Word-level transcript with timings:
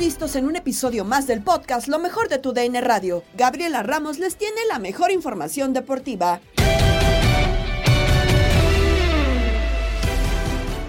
Listos 0.00 0.34
en 0.34 0.46
un 0.46 0.56
episodio 0.56 1.04
más 1.04 1.26
del 1.26 1.42
podcast 1.42 1.86
Lo 1.86 1.98
mejor 1.98 2.30
de 2.30 2.38
tu 2.38 2.54
DN 2.54 2.80
Radio. 2.80 3.22
Gabriela 3.34 3.82
Ramos 3.82 4.18
les 4.18 4.34
tiene 4.34 4.56
la 4.66 4.78
mejor 4.78 5.10
información 5.10 5.74
deportiva. 5.74 6.40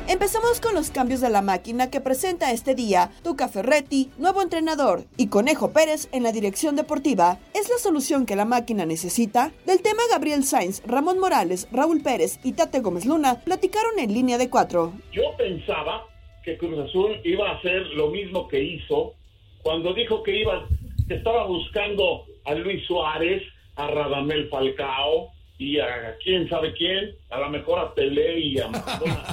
Empezamos 0.07 0.61
con 0.61 0.75
los 0.75 0.91
cambios 0.91 1.19
de 1.19 1.29
la 1.29 1.41
máquina 1.41 1.89
que 1.89 2.00
presenta 2.00 2.53
este 2.53 2.73
día 2.73 3.11
Tuca 3.21 3.50
Ferretti, 3.50 4.09
nuevo 4.17 4.41
entrenador, 4.41 5.03
y 5.17 5.27
Conejo 5.27 5.71
Pérez 5.71 6.07
en 6.13 6.23
la 6.23 6.31
dirección 6.31 6.77
deportiva. 6.77 7.38
¿Es 7.53 7.69
la 7.69 7.79
solución 7.79 8.25
que 8.25 8.38
la 8.38 8.45
máquina 8.45 8.85
necesita? 8.85 9.51
Del 9.66 9.81
tema 9.81 10.03
Gabriel 10.09 10.45
Sainz, 10.45 10.81
Ramón 10.85 11.19
Morales, 11.19 11.67
Raúl 11.73 12.01
Pérez 12.01 12.39
y 12.44 12.53
Tate 12.53 12.79
Gómez 12.79 13.05
Luna 13.05 13.41
platicaron 13.41 14.00
en 14.00 14.13
línea 14.13 14.38
de 14.38 14.50
cuatro. 14.50 14.94
Yo 15.11 15.35
pensaba 15.38 16.10
que 16.44 16.57
Cruz 16.57 16.78
Azul 16.79 17.19
iba 17.24 17.50
a 17.50 17.53
hacer 17.57 17.88
lo 17.88 18.07
mismo 18.09 18.47
que 18.47 18.62
hizo 18.63 19.13
cuando 19.62 19.94
dijo 19.94 20.24
que 20.24 20.40
iba, 20.41 20.68
que 21.07 21.16
estaba 21.16 21.46
buscando 21.46 22.25
a 22.46 22.53
Luis 22.56 22.84
Suárez, 22.88 23.44
a 23.75 23.88
Radamel 23.88 24.50
Falcao 24.50 25.30
y 25.57 25.78
a 25.80 26.16
quién 26.24 26.50
sabe 26.50 26.74
quién, 26.74 27.12
a 27.30 27.40
lo 27.40 27.50
mejor 27.50 27.80
a 27.80 27.94
Pelé 27.94 28.40
y 28.40 28.59
a 28.59 28.68
Maradona, 28.68 29.24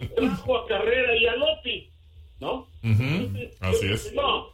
y 0.00 0.06
trajo 0.06 0.56
a 0.58 0.66
Carrera 0.66 1.16
y 1.16 1.26
a 1.26 1.34
Lotti, 1.36 1.88
¿no? 2.40 2.68
Así 3.60 3.86
es. 3.92 4.12
No, 4.14 4.50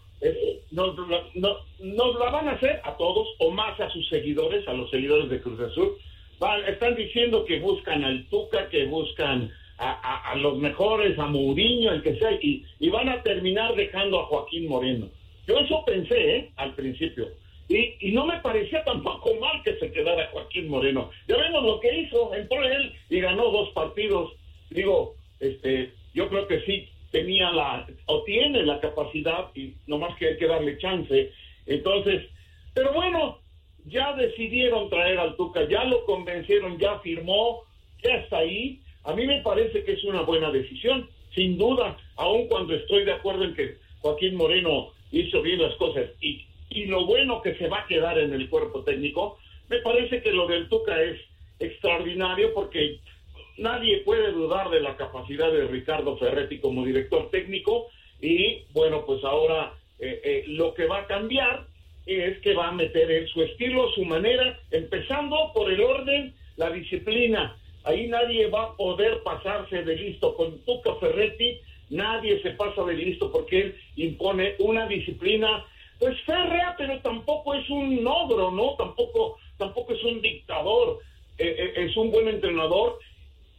nos, 0.71 1.09
la- 1.11 1.25
no- 1.35 1.57
nos 1.81 2.19
la 2.19 2.31
van 2.31 2.49
a 2.49 2.53
hacer 2.53 2.81
a 2.85 2.97
todos 2.97 3.29
o 3.41 3.51
más 3.51 3.79
a 3.81 3.91
sus 3.91 4.09
seguidores, 4.09 4.67
a 4.67 4.73
los 4.73 4.89
seguidores 4.91 5.29
de 5.29 5.41
Cruz 5.43 5.61
Azul. 5.61 5.93
Van- 6.39 6.65
están 6.65 6.95
diciendo 6.95 7.45
que 7.45 7.61
buscan 7.61 8.05
al 8.05 8.25
Tuca, 8.31 8.69
que 8.71 8.87
buscan 8.87 9.51
a, 9.83 10.35
los 10.37 10.59
mejores, 10.59 11.19
a 11.19 11.27
Mourinho, 11.27 11.93
el 11.93 12.03
que 12.03 12.17
sea, 12.17 12.33
y, 12.41 12.65
y 12.79 12.89
van 12.89 13.09
a 13.09 13.23
terminar 13.23 13.75
dejando 13.75 14.21
a 14.21 14.27
Joaquín 14.27 14.69
Moreno. 14.69 15.09
Yo 15.47 15.59
eso 15.59 15.85
pensé 15.85 16.37
¿eh? 16.37 16.51
al 16.57 16.75
principio. 16.75 17.29
Y, 17.69 17.95
y 18.01 18.13
no 18.13 18.27
me 18.27 18.39
parecía 18.41 18.85
tampoco 18.85 19.35
mal 19.41 19.63
que 19.65 19.77
se 19.77 19.91
quedara 19.91 20.29
Joaquín 20.33 20.69
Moreno. 20.69 21.11
Ya 21.27 21.37
vemos 21.37 21.65
lo 21.65 21.81
que 21.81 22.01
hizo, 22.01 22.35
entró 22.35 22.63
él 22.63 22.93
y 23.11 23.21
ganó 23.21 23.51
dos 23.51 23.71
partidos. 23.71 24.33
Digo, 24.71 25.17
este, 25.41 25.93
yo 26.15 26.29
creo 26.29 26.47
que 26.47 26.61
sí 26.61 26.89
tenía 27.11 27.51
la, 27.51 27.87
o 28.07 28.23
tiene 28.25 28.63
la 28.63 28.81
capacidad, 28.81 29.49
y 29.55 29.75
nomás 29.87 30.17
que 30.17 30.29
hay 30.29 30.37
que 30.37 30.47
darle 30.47 30.79
chance. 30.79 31.31
Entonces, 31.67 32.23
pero 32.75 32.93
bueno, 32.93 33.39
ya 33.87 34.15
decidieron 34.15 34.89
traer 34.89 35.19
al 35.19 35.37
Tuca, 35.37 35.69
ya 35.69 35.85
lo 35.85 36.05
convencieron, 36.05 36.79
ya 36.79 36.99
firmó, 37.01 37.63
ya 38.03 38.15
está 38.17 38.39
ahí. 38.39 38.81
A 39.05 39.15
mí 39.15 39.27
me 39.27 39.41
parece 39.43 39.85
que 39.85 39.93
es 39.93 40.05
una 40.05 40.23
buena 40.23 40.51
decisión, 40.51 41.09
sin 41.35 41.59
duda, 41.59 41.97
aun 42.17 42.47
cuando 42.49 42.75
estoy 42.75 43.05
de 43.05 43.13
acuerdo 43.13 43.45
en 43.45 43.55
que 43.55 43.77
Joaquín 44.01 44.37
Moreno 44.37 44.93
hizo 45.11 45.43
bien 45.43 45.61
las 45.61 45.75
cosas 45.75 46.07
y, 46.21 46.45
y 46.71 46.87
lo 46.87 47.07
bueno 47.07 47.43
que 47.43 47.55
se 47.57 47.69
va 47.69 47.81
a 47.81 47.87
quedar 47.87 48.19
en 48.19 48.33
el 48.33 48.49
cuerpo 48.49 48.83
técnico, 48.83 49.39
me 49.69 49.79
parece 49.79 50.23
que 50.23 50.33
lo 50.33 50.47
del 50.47 50.69
Tuca 50.69 51.01
es 51.03 51.21
extraordinario 51.59 52.53
porque 52.55 52.99
nadie 53.59 53.99
puede 53.99 54.33
dudar 54.33 54.71
de 54.71 54.81
la 54.81 54.97
capacidad 54.97 55.51
de 55.53 55.67
Ricardo 55.67 56.17
Ferretti 56.17 56.59
como 56.59 56.85
director 56.85 57.31
técnico 57.31 57.89
y 58.21 58.65
bueno, 58.73 59.05
pues 59.05 59.23
ahora 59.25 59.75
eh, 59.99 60.21
eh, 60.25 60.45
lo 60.47 60.75
que 60.75 60.87
va 60.87 61.01
a 61.01 61.07
cambiar 61.07 61.67
es 62.07 62.39
que 62.41 62.55
va 62.55 62.69
a 62.69 62.73
meter 62.73 63.11
en 63.11 63.29
su 63.29 63.43
estilo, 63.43 63.91
su 63.93 64.05
manera, 64.05 64.59
empezando 64.71 65.53
por 65.55 65.71
el 65.71 65.81
orden, 65.81 66.35
la 66.57 66.71
disciplina. 66.71 67.57
Ahí 67.85 68.09
nadie 68.09 68.47
va 68.49 68.65
a 68.65 68.77
poder 68.77 69.23
pasarse 69.23 69.83
de 69.83 69.97
listo. 69.97 70.35
Con 70.35 70.59
Tuca 70.65 70.95
Ferretti, 70.97 71.61
nadie 71.91 72.41
se 72.43 72.51
pasa 72.53 72.83
de 72.85 72.95
listo 72.95 73.31
porque 73.31 73.61
él 73.61 73.77
impone 73.97 74.55
una 74.59 74.87
disciplina, 74.87 75.65
pues 75.99 76.21
férrea, 76.23 76.75
pero 76.79 77.01
tampoco 77.01 77.55
es 77.55 77.69
un 77.71 78.07
ogro, 78.07 78.51
¿no? 78.51 78.75
Tampoco, 78.77 79.39
tampoco 79.59 79.93
es 79.95 80.03
un 80.05 80.21
dictador, 80.21 81.01
Eh, 81.39 81.57
eh, 81.59 81.87
es 81.87 81.97
un 81.97 82.11
buen 82.11 82.29
entrenador 82.29 82.99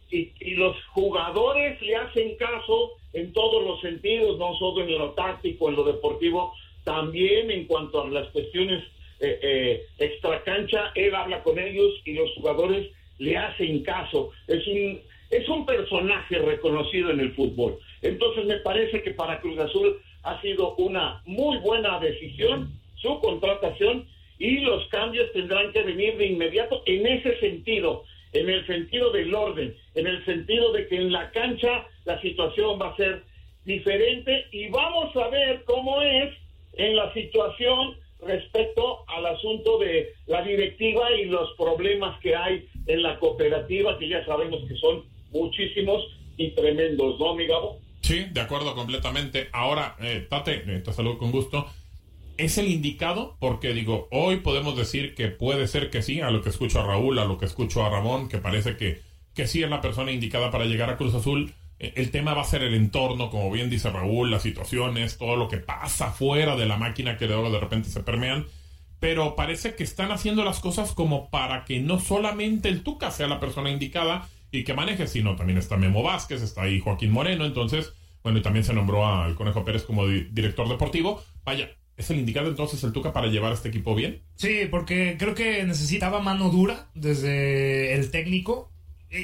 y, 0.08 0.30
y 0.40 0.54
los 0.54 0.76
jugadores 0.94 1.82
le 1.82 1.96
hacen 1.96 2.36
caso 2.36 2.92
en 3.12 3.32
todos 3.32 3.64
los 3.64 3.80
sentidos, 3.80 4.38
no 4.38 4.56
solo 4.58 4.84
en 4.84 4.96
lo 4.96 5.10
táctico, 5.10 5.68
en 5.68 5.74
lo 5.76 5.82
deportivo, 5.82 6.52
también 6.84 7.50
en 7.50 7.66
cuanto 7.66 8.02
a 8.02 8.08
las 8.08 8.28
cuestiones 8.28 8.80
eh, 9.18 9.38
eh, 9.42 9.86
extracancha, 9.98 10.92
él 10.94 11.14
habla 11.14 11.42
con 11.42 11.58
ellos 11.58 11.92
y 12.04 12.12
los 12.14 12.30
jugadores 12.36 12.90
le 13.18 13.36
hacen 13.36 13.82
caso. 13.82 14.30
Es 14.46 14.66
un, 14.66 15.00
es 15.30 15.48
un 15.48 15.66
personaje 15.66 16.38
reconocido 16.38 17.10
en 17.10 17.20
el 17.20 17.32
fútbol. 17.34 17.78
Entonces 18.02 18.44
me 18.44 18.58
parece 18.58 19.02
que 19.02 19.12
para 19.12 19.40
Cruz 19.40 19.58
Azul 19.58 19.96
ha 20.22 20.40
sido 20.40 20.74
una 20.76 21.22
muy 21.26 21.58
buena 21.58 21.98
decisión 22.00 22.72
su 22.96 23.20
contratación 23.20 24.06
y 24.38 24.60
los 24.60 24.88
cambios 24.88 25.30
tendrán 25.32 25.72
que 25.72 25.82
venir 25.82 26.16
de 26.16 26.26
inmediato 26.26 26.82
en 26.86 27.06
ese 27.06 27.38
sentido, 27.38 28.04
en 28.32 28.48
el 28.48 28.66
sentido 28.66 29.10
del 29.10 29.34
orden, 29.34 29.76
en 29.94 30.06
el 30.06 30.24
sentido 30.24 30.72
de 30.72 30.88
que 30.88 30.96
en 30.96 31.12
la 31.12 31.30
cancha 31.30 31.86
la 32.04 32.20
situación 32.20 32.80
va 32.80 32.88
a 32.88 32.96
ser 32.96 33.22
diferente 33.64 34.46
y 34.52 34.68
vamos 34.68 35.14
a 35.16 35.28
ver 35.28 35.62
cómo 35.64 36.00
es 36.02 36.34
en 36.74 36.96
la 36.96 37.12
situación 37.12 37.96
respecto 38.26 39.08
al 39.08 39.26
asunto 39.26 39.78
de 39.78 40.14
la 40.26 40.42
directiva 40.42 41.10
y 41.12 41.26
los 41.26 41.50
problemas 41.56 42.18
que 42.20 42.34
hay 42.34 42.68
en 42.86 43.02
la 43.02 43.18
cooperativa, 43.18 43.98
que 43.98 44.08
ya 44.08 44.24
sabemos 44.26 44.60
que 44.68 44.76
son 44.76 45.04
muchísimos 45.30 46.02
y 46.36 46.50
tremendos, 46.50 47.18
¿no, 47.18 47.34
mi 47.34 47.46
Gabo? 47.46 47.78
Sí, 48.00 48.26
de 48.30 48.40
acuerdo 48.40 48.74
completamente. 48.74 49.48
Ahora, 49.52 49.96
eh, 50.00 50.26
Tate, 50.28 50.62
eh, 50.66 50.80
te 50.80 50.92
saludo 50.92 51.18
con 51.18 51.30
gusto. 51.30 51.66
¿Es 52.36 52.58
el 52.58 52.68
indicado? 52.68 53.36
Porque 53.38 53.72
digo, 53.72 54.08
hoy 54.10 54.36
podemos 54.36 54.76
decir 54.76 55.14
que 55.14 55.28
puede 55.28 55.68
ser 55.68 55.88
que 55.88 56.02
sí, 56.02 56.20
a 56.20 56.30
lo 56.30 56.42
que 56.42 56.50
escucho 56.50 56.80
a 56.80 56.86
Raúl, 56.86 57.18
a 57.18 57.24
lo 57.24 57.38
que 57.38 57.46
escucho 57.46 57.84
a 57.84 57.88
Ramón, 57.88 58.28
que 58.28 58.38
parece 58.38 58.76
que, 58.76 59.00
que 59.34 59.46
sí 59.46 59.62
es 59.62 59.70
la 59.70 59.80
persona 59.80 60.12
indicada 60.12 60.50
para 60.50 60.64
llegar 60.64 60.90
a 60.90 60.96
Cruz 60.96 61.14
Azul. 61.14 61.54
Eh, 61.78 61.92
el 61.96 62.10
tema 62.10 62.34
va 62.34 62.42
a 62.42 62.46
ser 62.46 62.62
el 62.62 62.74
entorno, 62.74 63.30
como 63.30 63.50
bien 63.50 63.70
dice 63.70 63.90
Raúl, 63.90 64.30
las 64.30 64.42
situaciones, 64.42 65.18
todo 65.18 65.36
lo 65.36 65.48
que 65.48 65.58
pasa 65.58 66.10
fuera 66.10 66.56
de 66.56 66.66
la 66.66 66.76
máquina 66.76 67.16
que 67.16 67.26
de 67.26 67.60
repente 67.60 67.88
se 67.88 68.02
permean. 68.02 68.46
Pero 69.00 69.36
parece 69.36 69.74
que 69.74 69.84
están 69.84 70.12
haciendo 70.12 70.44
las 70.44 70.60
cosas 70.60 70.92
como 70.92 71.30
para 71.30 71.64
que 71.64 71.80
no 71.80 72.00
solamente 72.00 72.68
el 72.68 72.82
Tuca 72.82 73.10
sea 73.10 73.26
la 73.26 73.40
persona 73.40 73.70
indicada 73.70 74.28
y 74.50 74.64
que 74.64 74.72
maneje, 74.72 75.06
sino 75.06 75.36
también 75.36 75.58
está 75.58 75.76
Memo 75.76 76.02
Vázquez, 76.02 76.42
está 76.42 76.62
ahí 76.62 76.80
Joaquín 76.80 77.10
Moreno. 77.10 77.44
Entonces, 77.44 77.92
bueno, 78.22 78.38
y 78.38 78.42
también 78.42 78.64
se 78.64 78.72
nombró 78.72 79.06
al 79.06 79.34
Conejo 79.34 79.64
Pérez 79.64 79.82
como 79.82 80.06
director 80.06 80.68
deportivo. 80.68 81.22
Vaya, 81.44 81.70
¿Es 81.96 82.10
el 82.10 82.18
indicado 82.18 82.48
entonces 82.48 82.82
el 82.82 82.92
Tuca 82.92 83.12
para 83.12 83.28
llevar 83.28 83.52
a 83.52 83.54
este 83.54 83.68
equipo 83.68 83.94
bien? 83.94 84.22
Sí, 84.34 84.62
porque 84.68 85.16
creo 85.16 85.34
que 85.34 85.62
necesitaba 85.64 86.20
mano 86.20 86.50
dura 86.50 86.88
desde 86.94 87.94
el 87.94 88.10
técnico 88.10 88.72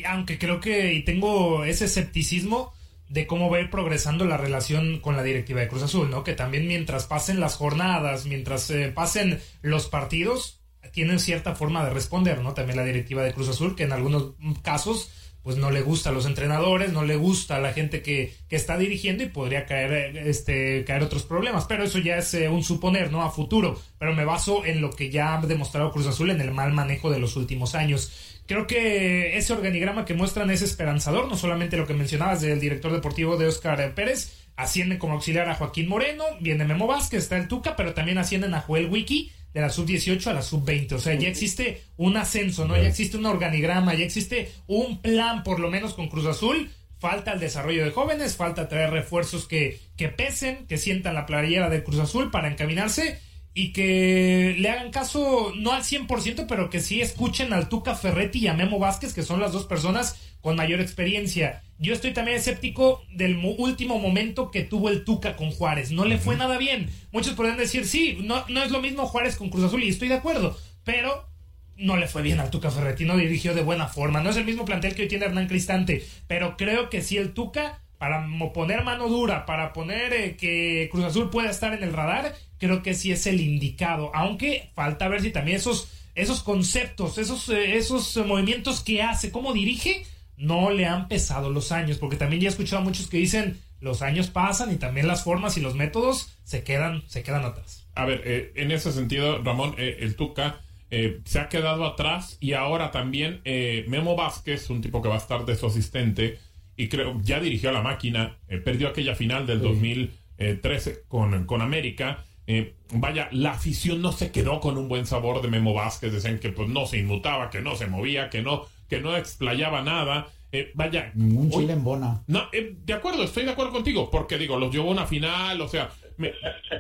aunque 0.07 0.39
creo 0.39 0.61
que 0.61 0.95
y 0.95 1.03
tengo 1.03 1.65
ese 1.65 1.87
escepticismo 1.87 2.73
de 3.09 3.27
cómo 3.27 3.51
va 3.51 3.59
a 3.59 3.61
ir 3.61 3.71
progresando 3.71 4.25
la 4.25 4.37
relación 4.37 5.01
con 5.01 5.17
la 5.17 5.23
directiva 5.23 5.61
de 5.61 5.69
Cruz 5.69 5.83
Azul, 5.83 6.11
¿no? 6.11 6.23
Que 6.23 6.35
también 6.35 6.69
mientras 6.69 7.07
pasen 7.07 7.41
las 7.41 7.57
jornadas, 7.57 8.27
mientras 8.27 8.71
eh, 8.71 8.93
pasen 8.95 9.41
los 9.63 9.89
partidos, 9.89 10.61
tienen 10.93 11.19
cierta 11.19 11.55
forma 11.55 11.85
de 11.85 11.91
responder, 11.91 12.41
¿no? 12.41 12.55
También 12.55 12.77
la 12.77 12.85
directiva 12.85 13.23
de 13.23 13.33
Cruz 13.33 13.49
Azul, 13.49 13.75
que 13.75 13.83
en 13.83 13.93
algunos 13.93 14.35
casos 14.63 15.11
pues 15.43 15.57
no 15.57 15.71
le 15.71 15.81
gusta 15.81 16.11
a 16.11 16.13
los 16.13 16.27
entrenadores, 16.27 16.93
no 16.93 17.05
le 17.05 17.17
gusta 17.17 17.57
a 17.57 17.61
la 17.61 17.73
gente 17.73 18.03
que, 18.03 18.35
que 18.49 18.57
está 18.57 18.77
dirigiendo 18.77 19.23
y 19.25 19.29
podría 19.29 19.67
caer, 19.67 20.17
este, 20.19 20.85
caer 20.85 21.03
otros 21.03 21.23
problemas. 21.23 21.65
Pero 21.65 21.85
eso 21.85 21.99
ya 21.99 22.19
es 22.19 22.35
eh, 22.35 22.49
un 22.49 22.63
suponer, 22.63 23.11
¿no? 23.11 23.23
A 23.23 23.31
futuro. 23.31 23.81
Pero 23.99 24.15
me 24.15 24.25
baso 24.25 24.65
en 24.65 24.81
lo 24.81 24.91
que 24.91 25.11
ya 25.11 25.35
ha 25.35 25.47
demostrado 25.47 25.93
Cruz 25.93 26.07
Azul 26.07 26.31
en 26.31 26.41
el 26.41 26.53
mal 26.53 26.73
manejo 26.73 27.11
de 27.11 27.19
los 27.19 27.37
últimos 27.37 27.75
años 27.75 28.31
creo 28.51 28.67
que 28.67 29.39
ese 29.39 29.53
organigrama 29.53 30.05
que 30.05 30.13
muestran 30.13 30.51
es 30.51 30.61
esperanzador, 30.61 31.29
no 31.29 31.37
solamente 31.37 31.77
lo 31.77 31.87
que 31.87 31.95
mencionabas 31.95 32.41
del 32.41 32.59
director 32.59 32.91
deportivo 32.91 33.37
de 33.37 33.47
Oscar 33.47 33.95
Pérez, 33.95 34.40
asciende 34.57 34.99
como 34.99 35.15
auxiliar 35.15 35.49
a 35.49 35.55
Joaquín 35.55 35.89
Moreno, 35.89 36.25
viene 36.41 36.65
Memo 36.65 36.87
Vázquez, 36.87 37.23
está 37.23 37.37
el 37.37 37.49
Tuca, 37.49 37.77
pero 37.77 37.95
también 37.95 38.19
ascienden 38.19 38.55
a 38.55 38.61
Joel 38.61 38.87
Wiki 38.87 39.33
de 39.53 39.61
la 39.61 39.71
sub-18 39.71 40.27
a 40.29 40.35
la 40.35 40.43
sub-20. 40.43 40.93
O 40.93 40.99
sea, 40.99 41.15
ya 41.15 41.29
existe 41.29 41.83
un 41.97 42.17
ascenso, 42.17 42.67
¿no? 42.67 42.77
Ya 42.77 42.89
existe 42.89 43.17
un 43.17 43.27
organigrama, 43.27 43.95
ya 43.95 44.05
existe 44.05 44.53
un 44.67 45.01
plan, 45.01 45.43
por 45.43 45.61
lo 45.61 45.71
menos 45.71 45.95
con 45.95 46.09
Cruz 46.09 46.27
Azul. 46.27 46.71
Falta 46.99 47.33
el 47.33 47.41
desarrollo 47.41 47.85
de 47.85 47.91
jóvenes, 47.91 48.37
falta 48.37 48.69
traer 48.69 48.91
refuerzos 48.91 49.49
que, 49.49 49.81
que 49.97 50.09
pesen, 50.09 50.67
que 50.67 50.77
sientan 50.77 51.15
la 51.15 51.27
playera 51.27 51.71
de 51.71 51.83
Cruz 51.83 51.99
Azul 51.99 52.31
para 52.31 52.49
encaminarse 52.49 53.19
y 53.53 53.73
que 53.73 54.55
le 54.59 54.69
hagan 54.69 54.91
caso, 54.91 55.53
no 55.57 55.73
al 55.73 55.83
100%, 55.83 56.47
pero 56.47 56.71
que 56.71 56.81
sí 56.81 57.01
escuchen 57.01 57.53
al 57.53 57.69
Tuca 57.69 57.95
Ferretti 57.95 58.41
y 58.41 58.47
a 58.47 58.55
Memo 58.55 58.79
Vázquez, 58.79 59.13
que 59.13 59.23
son 59.23 59.41
las 59.41 59.53
dos 59.53 59.67
personas 59.67 60.17
con 60.41 60.57
mayor 60.57 60.81
experiencia. 60.81 61.63
Yo 61.79 61.93
estoy 61.93 62.13
también 62.13 62.37
escéptico 62.37 63.03
del 63.11 63.37
último 63.37 63.99
momento 63.99 64.51
que 64.51 64.63
tuvo 64.63 64.89
el 64.89 65.05
Tuca 65.05 65.37
con 65.37 65.51
Juárez. 65.51 65.91
No 65.91 66.05
le 66.05 66.19
fue 66.19 66.37
nada 66.37 66.59
bien. 66.59 66.91
Muchos 67.13 67.35
podrían 67.35 67.59
decir, 67.59 67.87
sí, 67.87 68.19
no, 68.23 68.45
no 68.49 68.63
es 68.63 68.71
lo 68.71 68.81
mismo 68.81 69.07
Juárez 69.07 69.37
con 69.37 69.51
Cruz 69.51 69.65
Azul, 69.65 69.83
y 69.83 69.89
estoy 69.89 70.09
de 70.09 70.15
acuerdo, 70.15 70.57
pero 70.85 71.29
no 71.77 71.97
le 71.97 72.07
fue 72.07 72.23
bien 72.23 72.39
al 72.39 72.51
Tuca 72.51 72.71
Ferretti, 72.71 73.05
no 73.05 73.17
dirigió 73.17 73.55
de 73.55 73.63
buena 73.63 73.89
forma. 73.89 74.21
No 74.21 74.31
es 74.31 74.37
el 74.37 74.45
mismo 74.45 74.65
plantel 74.65 74.95
que 74.95 75.03
hoy 75.03 75.09
tiene 75.09 75.25
Hernán 75.25 75.49
Cristante, 75.49 76.07
pero 76.27 76.57
creo 76.57 76.91
que 76.91 77.03
sí 77.03 77.17
el 77.17 77.33
Tuca 77.33 77.83
para 78.01 78.27
poner 78.55 78.83
mano 78.83 79.09
dura, 79.09 79.45
para 79.45 79.75
poner 79.75 80.15
eh, 80.15 80.35
que 80.35 80.89
Cruz 80.91 81.05
Azul 81.05 81.29
pueda 81.29 81.51
estar 81.51 81.75
en 81.75 81.83
el 81.83 81.93
radar, 81.93 82.35
creo 82.57 82.83
que 82.83 82.95
sí 82.95 83.13
es 83.13 83.27
el 83.27 83.43
indicado. 83.43 84.11
Aunque 84.15 84.71
falta 84.75 85.07
ver 85.07 85.21
si 85.21 85.31
también 85.31 85.59
esos, 85.59 85.93
esos 86.15 86.43
conceptos, 86.43 87.19
esos, 87.19 87.51
eh, 87.51 87.77
esos 87.77 88.17
movimientos 88.27 88.81
que 88.81 89.03
hace, 89.03 89.31
cómo 89.31 89.53
dirige, 89.53 90.07
no 90.39 90.71
le 90.71 90.87
han 90.87 91.09
pesado 91.09 91.51
los 91.51 91.73
años. 91.73 91.99
Porque 91.99 92.17
también 92.17 92.41
ya 92.41 92.49
he 92.49 92.53
escuchado 92.53 92.81
a 92.81 92.85
muchos 92.87 93.07
que 93.07 93.19
dicen 93.19 93.61
los 93.83 94.01
años 94.01 94.29
pasan 94.29 94.73
y 94.73 94.77
también 94.77 95.07
las 95.07 95.23
formas 95.23 95.59
y 95.59 95.61
los 95.61 95.75
métodos 95.75 96.35
se 96.43 96.65
quedan, 96.65 97.03
se 97.07 97.23
quedan 97.23 97.45
atrás. 97.45 97.87
A 97.95 98.07
ver, 98.07 98.23
eh, 98.25 98.53
en 98.57 98.71
ese 98.71 98.93
sentido, 98.93 99.43
Ramón, 99.43 99.75
el 99.77 100.17
Tuca. 100.17 100.63
se 100.89 101.39
ha 101.39 101.51
quedado 101.51 101.85
atrás 101.85 102.39
y 102.41 102.55
ahora 102.55 102.93
también 102.93 103.43
Memo 103.89 104.17
Vázquez, 104.17 104.71
un 104.71 104.81
tipo 104.81 105.03
que 105.03 105.09
va 105.11 105.17
a 105.17 105.19
estar 105.19 105.45
de 105.45 105.55
su 105.55 105.67
asistente, 105.67 106.39
y 106.81 106.89
creo 106.89 107.21
ya 107.23 107.41
dirigió 107.41 107.69
a 107.69 107.73
la 107.73 107.83
máquina, 107.83 108.39
eh, 108.49 108.57
perdió 108.57 108.89
aquella 108.89 109.15
final 109.15 109.47
del 109.47 109.61
2013 109.61 111.05
con, 111.09 111.45
con 111.45 111.61
América. 111.61 112.25
Eh, 112.47 112.75
vaya, 112.95 113.29
la 113.33 113.51
afición 113.51 114.01
no 114.01 114.13
se 114.13 114.33
quedó 114.33 114.61
con 114.61 114.79
un 114.79 114.89
buen 114.89 115.05
sabor 115.05 115.43
de 115.43 115.49
Memo 115.49 115.75
Vázquez, 115.75 116.11
decían 116.11 116.39
que 116.39 116.53
pues 116.53 116.71
no 116.71 116.87
se 116.87 116.99
inmutaba, 116.99 117.51
que 117.51 117.61
no 117.61 117.77
se 117.77 117.87
movía, 117.87 118.31
que 118.31 118.41
no, 118.41 118.65
que 118.89 118.99
no 118.99 119.15
explayaba 119.15 119.83
nada. 119.83 120.29
Eh, 120.53 120.73
vaya. 120.75 121.13
Un 121.15 121.51
chile 121.51 121.75
en 121.75 121.85
bona. 121.85 122.23
No, 122.27 122.49
de 122.51 122.93
acuerdo, 122.95 123.25
estoy 123.25 123.45
de 123.45 123.51
acuerdo 123.51 123.73
contigo, 123.73 124.11
porque 124.11 124.39
digo, 124.39 124.59
los 124.59 124.73
llevó 124.73 124.89
a 124.89 124.93
una 124.93 125.07
final, 125.07 125.61
o 125.61 125.69
sea, 125.69 125.91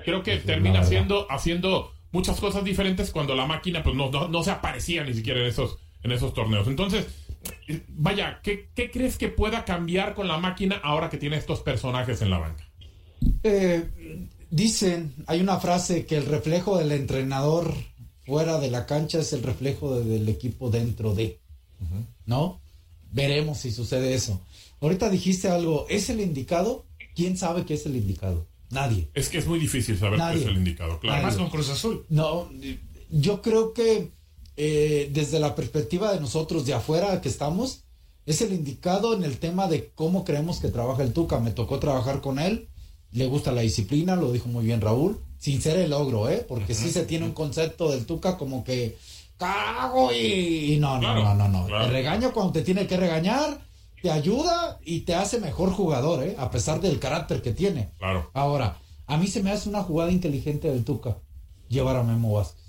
creo 0.07 0.23
que 0.23 0.39
termina 0.39 0.81
haciendo, 0.81 1.27
haciendo 1.31 1.93
muchas 2.11 2.41
cosas 2.41 2.65
diferentes 2.65 3.11
cuando 3.11 3.35
la 3.35 3.45
máquina 3.45 3.83
pues 3.83 3.95
no, 3.95 4.11
no, 4.11 4.29
no 4.29 4.43
se 4.43 4.51
aparecía 4.51 5.05
ni 5.05 5.13
siquiera 5.13 5.41
en 5.41 5.47
esos, 5.47 5.77
en 6.03 6.13
esos 6.13 6.33
torneos. 6.33 6.67
Entonces, 6.69 7.07
vaya, 7.89 8.41
¿qué, 8.43 8.69
crees 8.93 9.17
que 9.17 9.29
pueda 9.29 9.65
cambiar 9.65 10.15
con 10.15 10.29
la 10.29 10.39
máquina 10.39 10.81
ahora 10.83 11.09
que 11.11 11.19
tiene 11.19 11.37
estos 11.37 11.61
personajes 11.61 12.23
en 12.23 12.31
la 12.31 12.39
banca? 12.39 12.65
Eh, 13.43 14.29
dicen, 14.51 15.15
hay 15.27 15.41
una 15.41 15.59
frase 15.59 16.07
que 16.07 16.17
el 16.17 16.27
reflejo 16.27 16.79
del 16.79 16.93
entrenador 16.93 17.75
fuera 18.25 18.59
de 18.59 18.71
la 18.71 18.87
cancha 18.87 19.21
es 19.21 19.33
el 19.33 19.43
reflejo 19.43 20.01
del 20.01 20.29
equipo 20.29 20.71
dentro 20.71 21.15
de, 21.15 21.41
¿no? 22.27 22.61
Veremos 23.13 23.59
si 23.59 23.73
sucede 23.73 24.15
eso. 24.15 24.41
Ahorita 24.81 25.11
dijiste 25.11 25.49
algo, 25.49 25.87
¿es 25.89 26.11
el 26.11 26.21
indicado? 26.21 26.87
¿Quién 27.15 27.37
sabe 27.37 27.65
que 27.65 27.75
es 27.75 27.87
el 27.87 27.97
indicado? 27.97 28.47
Nadie. 28.71 29.09
Es 29.15 29.29
que 29.29 29.39
es 29.39 29.47
muy 29.47 29.59
difícil 29.59 29.99
saber 29.99 30.21
qué 30.33 30.39
es 30.39 30.47
el 30.47 30.57
indicado, 30.57 31.01
claro. 31.01 31.17
Además 31.17 31.37
con 31.37 31.51
Cruz 31.51 31.71
Azul. 31.71 32.07
No, 32.09 32.49
yo 33.11 33.43
creo 33.43 33.75
que 33.75 34.13
eh, 34.63 35.09
desde 35.11 35.41
la 35.41 35.55
perspectiva 35.55 36.13
de 36.13 36.21
nosotros 36.21 36.67
de 36.67 36.75
afuera 36.75 37.23
que 37.23 37.31
estamos, 37.31 37.85
es 38.27 38.43
el 38.43 38.53
indicado 38.53 39.15
en 39.15 39.25
el 39.25 39.39
tema 39.39 39.69
de 39.69 39.91
cómo 39.95 40.23
creemos 40.23 40.61
que 40.61 40.69
trabaja 40.69 41.03
el 41.03 41.15
Tuca. 41.15 41.41
Me 41.41 41.51
tocó 41.51 41.79
trabajar 41.79 42.21
con 42.21 42.39
él, 42.39 42.69
le 43.11 43.27
gusta 43.27 43.53
la 43.53 43.63
disciplina, 43.63 44.17
lo 44.17 44.33
dijo 44.33 44.51
muy 44.51 44.67
bien 44.67 44.83
Raúl, 44.83 45.19
sin 45.39 45.63
ser 45.63 45.79
el 45.79 45.89
logro, 45.89 46.29
¿eh? 46.29 46.45
Porque 46.47 46.75
sí 46.75 46.91
se 46.91 47.07
tiene 47.07 47.25
un 47.25 47.33
concepto 47.33 47.91
del 47.91 48.05
Tuca 48.05 48.37
como 48.37 48.63
que 48.63 48.99
cago 49.39 50.13
y, 50.13 50.77
no, 50.79 51.01
no, 51.01 51.15
no, 51.15 51.35
no, 51.35 51.49
no. 51.49 51.67
Te 51.67 51.89
regaña 51.89 52.31
cuando 52.31 52.53
te 52.53 52.61
tiene 52.61 52.87
que 52.87 52.99
regañar, 52.99 53.63
te 54.03 54.11
ayuda 54.11 54.79
y 54.85 55.01
te 55.01 55.15
hace 55.15 55.41
mejor 55.41 55.73
jugador, 55.73 56.23
¿eh? 56.23 56.37
A 56.39 56.51
pesar 56.51 56.83
del 56.83 56.99
carácter 56.99 57.41
que 57.41 57.55
tiene. 57.55 57.93
Claro. 57.97 58.31
Ahora, 58.35 58.77
a 59.07 59.17
mí 59.17 59.27
se 59.27 59.43
me 59.43 59.53
hace 59.53 59.71
una 59.71 59.83
jugada 59.83 60.13
inteligente 60.13 60.71
del 60.71 60.85
Tuca 60.85 61.17
llevar 61.71 61.97
a 61.97 62.03
Memo 62.03 62.35
Vázquez. 62.35 62.60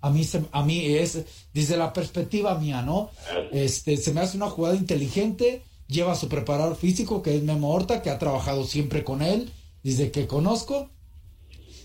A 0.00 0.10
mí, 0.10 0.26
a 0.52 0.62
mí 0.64 0.86
es, 0.86 1.24
desde 1.52 1.76
la 1.76 1.92
perspectiva 1.92 2.58
mía, 2.58 2.82
¿no? 2.82 3.10
Este, 3.52 3.96
se 3.96 4.12
me 4.12 4.20
hace 4.20 4.36
una 4.36 4.50
jugada 4.50 4.76
inteligente, 4.76 5.62
lleva 5.88 6.14
su 6.14 6.28
preparador 6.28 6.76
físico, 6.76 7.22
que 7.22 7.36
es 7.36 7.42
Memo 7.42 7.72
Horta, 7.72 8.02
que 8.02 8.10
ha 8.10 8.18
trabajado 8.18 8.64
siempre 8.64 9.04
con 9.04 9.22
él, 9.22 9.50
desde 9.82 10.10
que 10.10 10.26
conozco. 10.26 10.90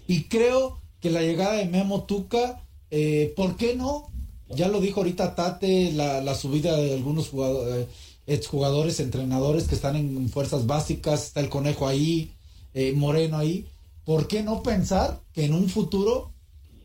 Y 0.07 0.23
creo 0.23 0.79
que 0.99 1.09
la 1.09 1.21
llegada 1.21 1.53
de 1.53 1.65
Memo 1.65 2.03
Tuca, 2.03 2.63
eh, 2.91 3.33
¿por 3.35 3.55
qué 3.57 3.75
no? 3.75 4.11
Ya 4.49 4.67
lo 4.67 4.81
dijo 4.81 5.01
ahorita 5.01 5.35
Tate, 5.35 5.91
la, 5.91 6.33
subida 6.35 6.75
de 6.75 6.93
algunos 6.93 7.29
jugadores, 7.29 7.85
eh, 7.85 7.89
exjugadores, 8.25 8.99
entrenadores 8.99 9.67
que 9.67 9.75
están 9.75 9.95
en 9.95 10.29
fuerzas 10.29 10.65
básicas, 10.65 11.27
está 11.27 11.39
el 11.39 11.49
conejo 11.49 11.87
ahí, 11.87 12.31
eh, 12.73 12.93
Moreno 12.95 13.37
ahí. 13.37 13.67
¿Por 14.05 14.27
qué 14.27 14.41
no 14.41 14.63
pensar 14.63 15.21
que 15.33 15.45
en 15.45 15.53
un 15.53 15.69
futuro 15.69 16.33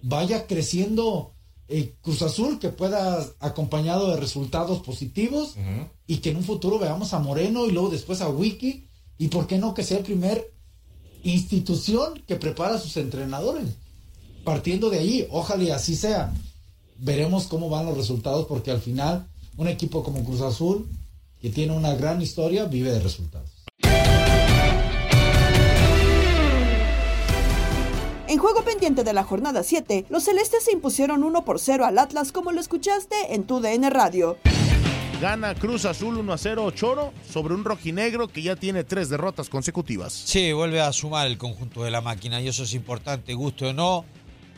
vaya 0.05 0.47
creciendo 0.47 1.33
el 1.67 1.95
Cruz 2.03 2.21
Azul, 2.23 2.59
que 2.59 2.69
pueda 2.69 3.27
acompañado 3.41 4.11
de 4.11 4.21
resultados 4.21 4.81
positivos 4.81 5.55
y 6.07 6.19
que 6.19 6.31
en 6.31 6.37
un 6.37 6.45
futuro 6.45 6.79
veamos 6.79 7.15
a 7.15 7.19
Moreno 7.19 7.67
y 7.67 7.73
luego 7.73 7.89
después 7.89 8.21
a 8.21 8.29
Wiki 8.29 8.87
y 9.17 9.29
por 9.29 9.47
qué 9.47 9.57
no 9.59 9.73
que 9.73 9.83
sea 9.83 9.99
el 9.99 10.05
primer 10.05 10.53
institución 11.23 12.23
que 12.27 12.37
prepara 12.37 12.75
a 12.75 12.79
sus 12.79 12.97
entrenadores. 12.99 13.65
Partiendo 14.45 14.91
de 14.91 14.99
ahí, 14.99 15.27
ojalá 15.31 15.65
y 15.65 15.71
así 15.71 15.97
sea. 15.97 16.35
Veremos 16.99 17.47
cómo 17.47 17.71
van 17.71 17.87
los 17.87 17.97
resultados 17.97 18.47
porque 18.47 18.71
al 18.71 18.81
final 18.81 19.27
un 19.57 19.69
equipo 19.69 20.05
como 20.05 20.23
Cruz 20.23 20.43
Azul, 20.43 20.87
que 21.41 21.49
tiene 21.49 21.73
una 21.73 21.95
gran 21.95 22.21
historia, 22.21 22.67
vive 22.67 22.93
de 22.93 23.01
resultados. 23.01 23.54
En 28.35 28.41
juego 28.41 28.65
pendiente 28.65 29.05
de 29.05 29.13
la 29.13 29.23
jornada 29.23 29.63
7, 29.63 30.07
los 30.09 30.25
celestes 30.25 30.65
se 30.65 30.73
impusieron 30.73 31.23
1 31.23 31.45
por 31.45 31.61
0 31.61 31.85
al 31.85 31.97
Atlas 32.01 32.33
como 32.33 32.51
lo 32.51 32.61
escuchaste 32.61 33.15
en 33.33 33.45
tu 33.45 33.61
DN 33.61 33.89
Radio. 33.91 34.39
Gana 35.21 35.55
Cruz 35.55 35.85
Azul 35.85 36.19
1 36.19 36.33
a 36.33 36.37
0 36.37 36.69
Choro 36.73 37.13
sobre 37.31 37.55
un 37.55 37.65
rojinegro 37.65 38.27
que 38.27 38.43
ya 38.43 38.57
tiene 38.57 38.83
tres 38.83 39.09
derrotas 39.09 39.49
consecutivas. 39.49 40.13
Sí, 40.13 40.53
vuelve 40.53 40.81
a 40.81 40.93
sumar 40.93 41.29
el 41.29 41.39
conjunto 41.39 41.85
de 41.85 41.93
la 41.93 42.01
máquina 42.01 42.41
y 42.41 42.49
eso 42.49 42.65
es 42.65 42.75
importante, 42.75 43.35
guste 43.35 43.67
o 43.67 43.73
no, 43.73 44.05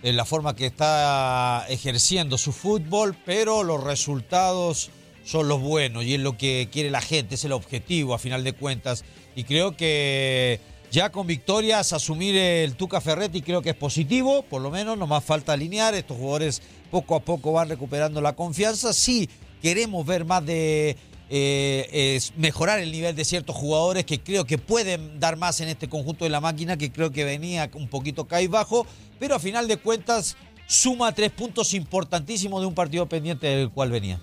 en 0.02 0.16
la 0.16 0.24
forma 0.24 0.56
que 0.56 0.64
está 0.64 1.66
ejerciendo 1.68 2.38
su 2.38 2.52
fútbol, 2.52 3.14
pero 3.26 3.62
los 3.62 3.84
resultados 3.84 4.88
son 5.22 5.48
los 5.48 5.60
buenos 5.60 6.02
y 6.04 6.14
es 6.14 6.20
lo 6.20 6.38
que 6.38 6.70
quiere 6.72 6.88
la 6.88 7.02
gente, 7.02 7.34
es 7.34 7.44
el 7.44 7.52
objetivo 7.52 8.14
a 8.14 8.18
final 8.18 8.42
de 8.42 8.54
cuentas. 8.54 9.04
Y 9.34 9.44
creo 9.44 9.76
que 9.76 10.60
ya 10.96 11.12
con 11.12 11.26
victorias 11.26 11.92
asumir 11.92 12.34
el 12.34 12.74
Tuca 12.74 13.02
Ferretti 13.02 13.42
creo 13.42 13.60
que 13.60 13.68
es 13.68 13.76
positivo, 13.76 14.40
por 14.40 14.62
lo 14.62 14.70
menos 14.70 14.96
no 14.96 15.06
más 15.06 15.22
falta 15.22 15.52
alinear, 15.52 15.94
estos 15.94 16.16
jugadores 16.16 16.62
poco 16.90 17.14
a 17.14 17.20
poco 17.20 17.52
van 17.52 17.68
recuperando 17.68 18.22
la 18.22 18.34
confianza, 18.34 18.94
sí 18.94 19.28
queremos 19.60 20.06
ver 20.06 20.24
más 20.24 20.46
de 20.46 20.96
eh, 21.28 22.18
mejorar 22.38 22.78
el 22.78 22.90
nivel 22.90 23.14
de 23.14 23.26
ciertos 23.26 23.54
jugadores 23.54 24.06
que 24.06 24.20
creo 24.20 24.46
que 24.46 24.56
pueden 24.56 25.20
dar 25.20 25.36
más 25.36 25.60
en 25.60 25.68
este 25.68 25.86
conjunto 25.86 26.24
de 26.24 26.30
la 26.30 26.40
máquina 26.40 26.78
que 26.78 26.90
creo 26.90 27.12
que 27.12 27.24
venía 27.24 27.68
un 27.74 27.88
poquito 27.88 28.26
caí 28.26 28.46
bajo, 28.46 28.86
pero 29.18 29.34
a 29.34 29.38
final 29.38 29.68
de 29.68 29.76
cuentas 29.76 30.38
suma 30.66 31.12
tres 31.12 31.30
puntos 31.30 31.74
importantísimos 31.74 32.62
de 32.62 32.68
un 32.68 32.74
partido 32.74 33.04
pendiente 33.06 33.48
del 33.48 33.68
cual 33.68 33.90
venía. 33.90 34.18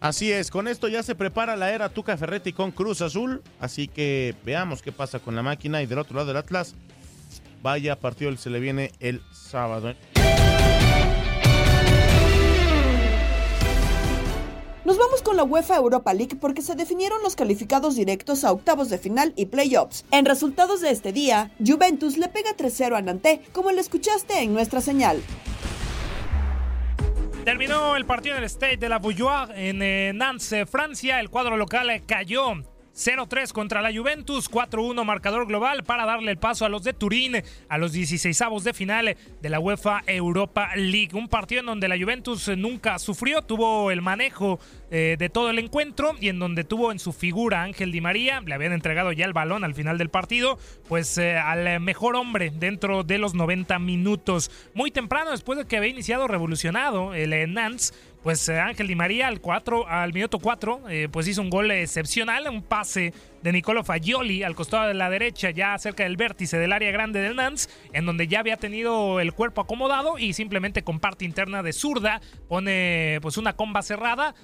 Así 0.00 0.30
es, 0.30 0.50
con 0.50 0.68
esto 0.68 0.88
ya 0.88 1.02
se 1.02 1.14
prepara 1.14 1.56
la 1.56 1.72
era 1.72 1.88
Tuca 1.88 2.16
Ferretti 2.18 2.52
con 2.52 2.70
Cruz 2.70 3.00
Azul, 3.00 3.42
así 3.60 3.88
que 3.88 4.34
veamos 4.44 4.82
qué 4.82 4.92
pasa 4.92 5.20
con 5.20 5.34
la 5.34 5.42
máquina 5.42 5.82
y 5.82 5.86
del 5.86 5.98
otro 5.98 6.16
lado 6.16 6.28
del 6.28 6.36
Atlas, 6.36 6.74
vaya 7.62 7.96
partido 7.98 8.36
se 8.36 8.50
le 8.50 8.60
viene 8.60 8.92
el 9.00 9.22
sábado. 9.32 9.94
Nos 14.84 14.98
vamos 14.98 15.22
con 15.22 15.36
la 15.36 15.42
UEFA 15.42 15.76
Europa 15.76 16.14
League 16.14 16.36
porque 16.40 16.62
se 16.62 16.76
definieron 16.76 17.20
los 17.24 17.34
calificados 17.34 17.96
directos 17.96 18.44
a 18.44 18.52
octavos 18.52 18.88
de 18.88 18.98
final 18.98 19.32
y 19.34 19.46
playoffs. 19.46 20.04
En 20.12 20.26
resultados 20.26 20.80
de 20.80 20.90
este 20.90 21.12
día, 21.12 21.50
Juventus 21.58 22.18
le 22.18 22.28
pega 22.28 22.56
3-0 22.56 22.96
a 22.96 23.02
Nantes, 23.02 23.40
como 23.52 23.72
lo 23.72 23.80
escuchaste 23.80 24.42
en 24.42 24.54
nuestra 24.54 24.80
señal. 24.80 25.20
Terminó 27.46 27.94
el 27.94 28.06
partido 28.06 28.34
en 28.34 28.42
el 28.42 28.46
State 28.46 28.76
de 28.76 28.88
la 28.88 28.98
Bouilloire 28.98 29.68
en 29.68 29.80
eh, 29.80 30.10
Nantes, 30.12 30.68
Francia. 30.68 31.20
El 31.20 31.30
cuadro 31.30 31.56
local 31.56 32.02
cayó 32.04 32.54
0-3 32.92 33.52
contra 33.52 33.80
la 33.80 33.96
Juventus, 33.96 34.50
4-1 34.50 35.04
marcador 35.04 35.46
global 35.46 35.84
para 35.84 36.04
darle 36.06 36.32
el 36.32 36.38
paso 36.38 36.64
a 36.64 36.68
los 36.68 36.82
de 36.82 36.92
Turín 36.92 37.36
a 37.68 37.78
los 37.78 37.94
16avos 37.94 38.62
de 38.62 38.74
final 38.74 39.16
de 39.40 39.48
la 39.48 39.60
UEFA 39.60 40.02
Europa 40.08 40.70
League. 40.74 41.10
Un 41.12 41.28
partido 41.28 41.60
en 41.60 41.66
donde 41.66 41.86
la 41.86 41.96
Juventus 41.96 42.48
nunca 42.56 42.98
sufrió, 42.98 43.42
tuvo 43.42 43.92
el 43.92 44.02
manejo 44.02 44.58
eh, 44.90 45.16
de 45.18 45.28
todo 45.28 45.50
el 45.50 45.58
encuentro 45.58 46.12
y 46.20 46.28
en 46.28 46.38
donde 46.38 46.64
tuvo 46.64 46.92
en 46.92 46.98
su 46.98 47.12
figura 47.12 47.62
Ángel 47.62 47.92
Di 47.92 48.00
María, 48.00 48.40
le 48.40 48.54
habían 48.54 48.72
entregado 48.72 49.12
ya 49.12 49.24
el 49.24 49.32
balón 49.32 49.64
al 49.64 49.74
final 49.74 49.98
del 49.98 50.10
partido, 50.10 50.58
pues 50.88 51.18
eh, 51.18 51.36
al 51.36 51.80
mejor 51.80 52.16
hombre 52.16 52.52
dentro 52.54 53.02
de 53.02 53.18
los 53.18 53.34
90 53.34 53.78
minutos. 53.78 54.50
Muy 54.74 54.90
temprano, 54.90 55.30
después 55.30 55.58
de 55.58 55.66
que 55.66 55.76
había 55.76 55.90
iniciado 55.90 56.28
revolucionado 56.28 57.14
el 57.14 57.32
pues 58.26 58.48
eh, 58.48 58.58
Ángel 58.58 58.88
Di 58.88 58.96
María 58.96 59.28
al 59.28 59.40
4, 59.40 59.86
al 59.86 60.12
minuto 60.12 60.40
4, 60.40 60.88
eh, 60.88 61.08
pues 61.08 61.28
hizo 61.28 61.40
un 61.42 61.48
gol 61.48 61.70
excepcional, 61.70 62.48
un 62.48 62.60
pase 62.60 63.14
de 63.40 63.52
Nicolo 63.52 63.84
Fagioli 63.84 64.42
al 64.42 64.56
costado 64.56 64.88
de 64.88 64.94
la 64.94 65.08
derecha, 65.08 65.50
ya 65.50 65.78
cerca 65.78 66.02
del 66.02 66.16
vértice 66.16 66.58
del 66.58 66.72
área 66.72 66.90
grande 66.90 67.20
del 67.20 67.36
Nantes, 67.36 67.70
en 67.92 68.04
donde 68.04 68.26
ya 68.26 68.40
había 68.40 68.56
tenido 68.56 69.20
el 69.20 69.32
cuerpo 69.32 69.60
acomodado 69.60 70.18
y 70.18 70.32
simplemente 70.32 70.82
con 70.82 70.98
parte 70.98 71.24
interna 71.24 71.62
de 71.62 71.72
zurda 71.72 72.20
pone 72.48 73.20
pues 73.22 73.36
una 73.36 73.52
comba 73.52 73.82
cerrada 73.82 74.34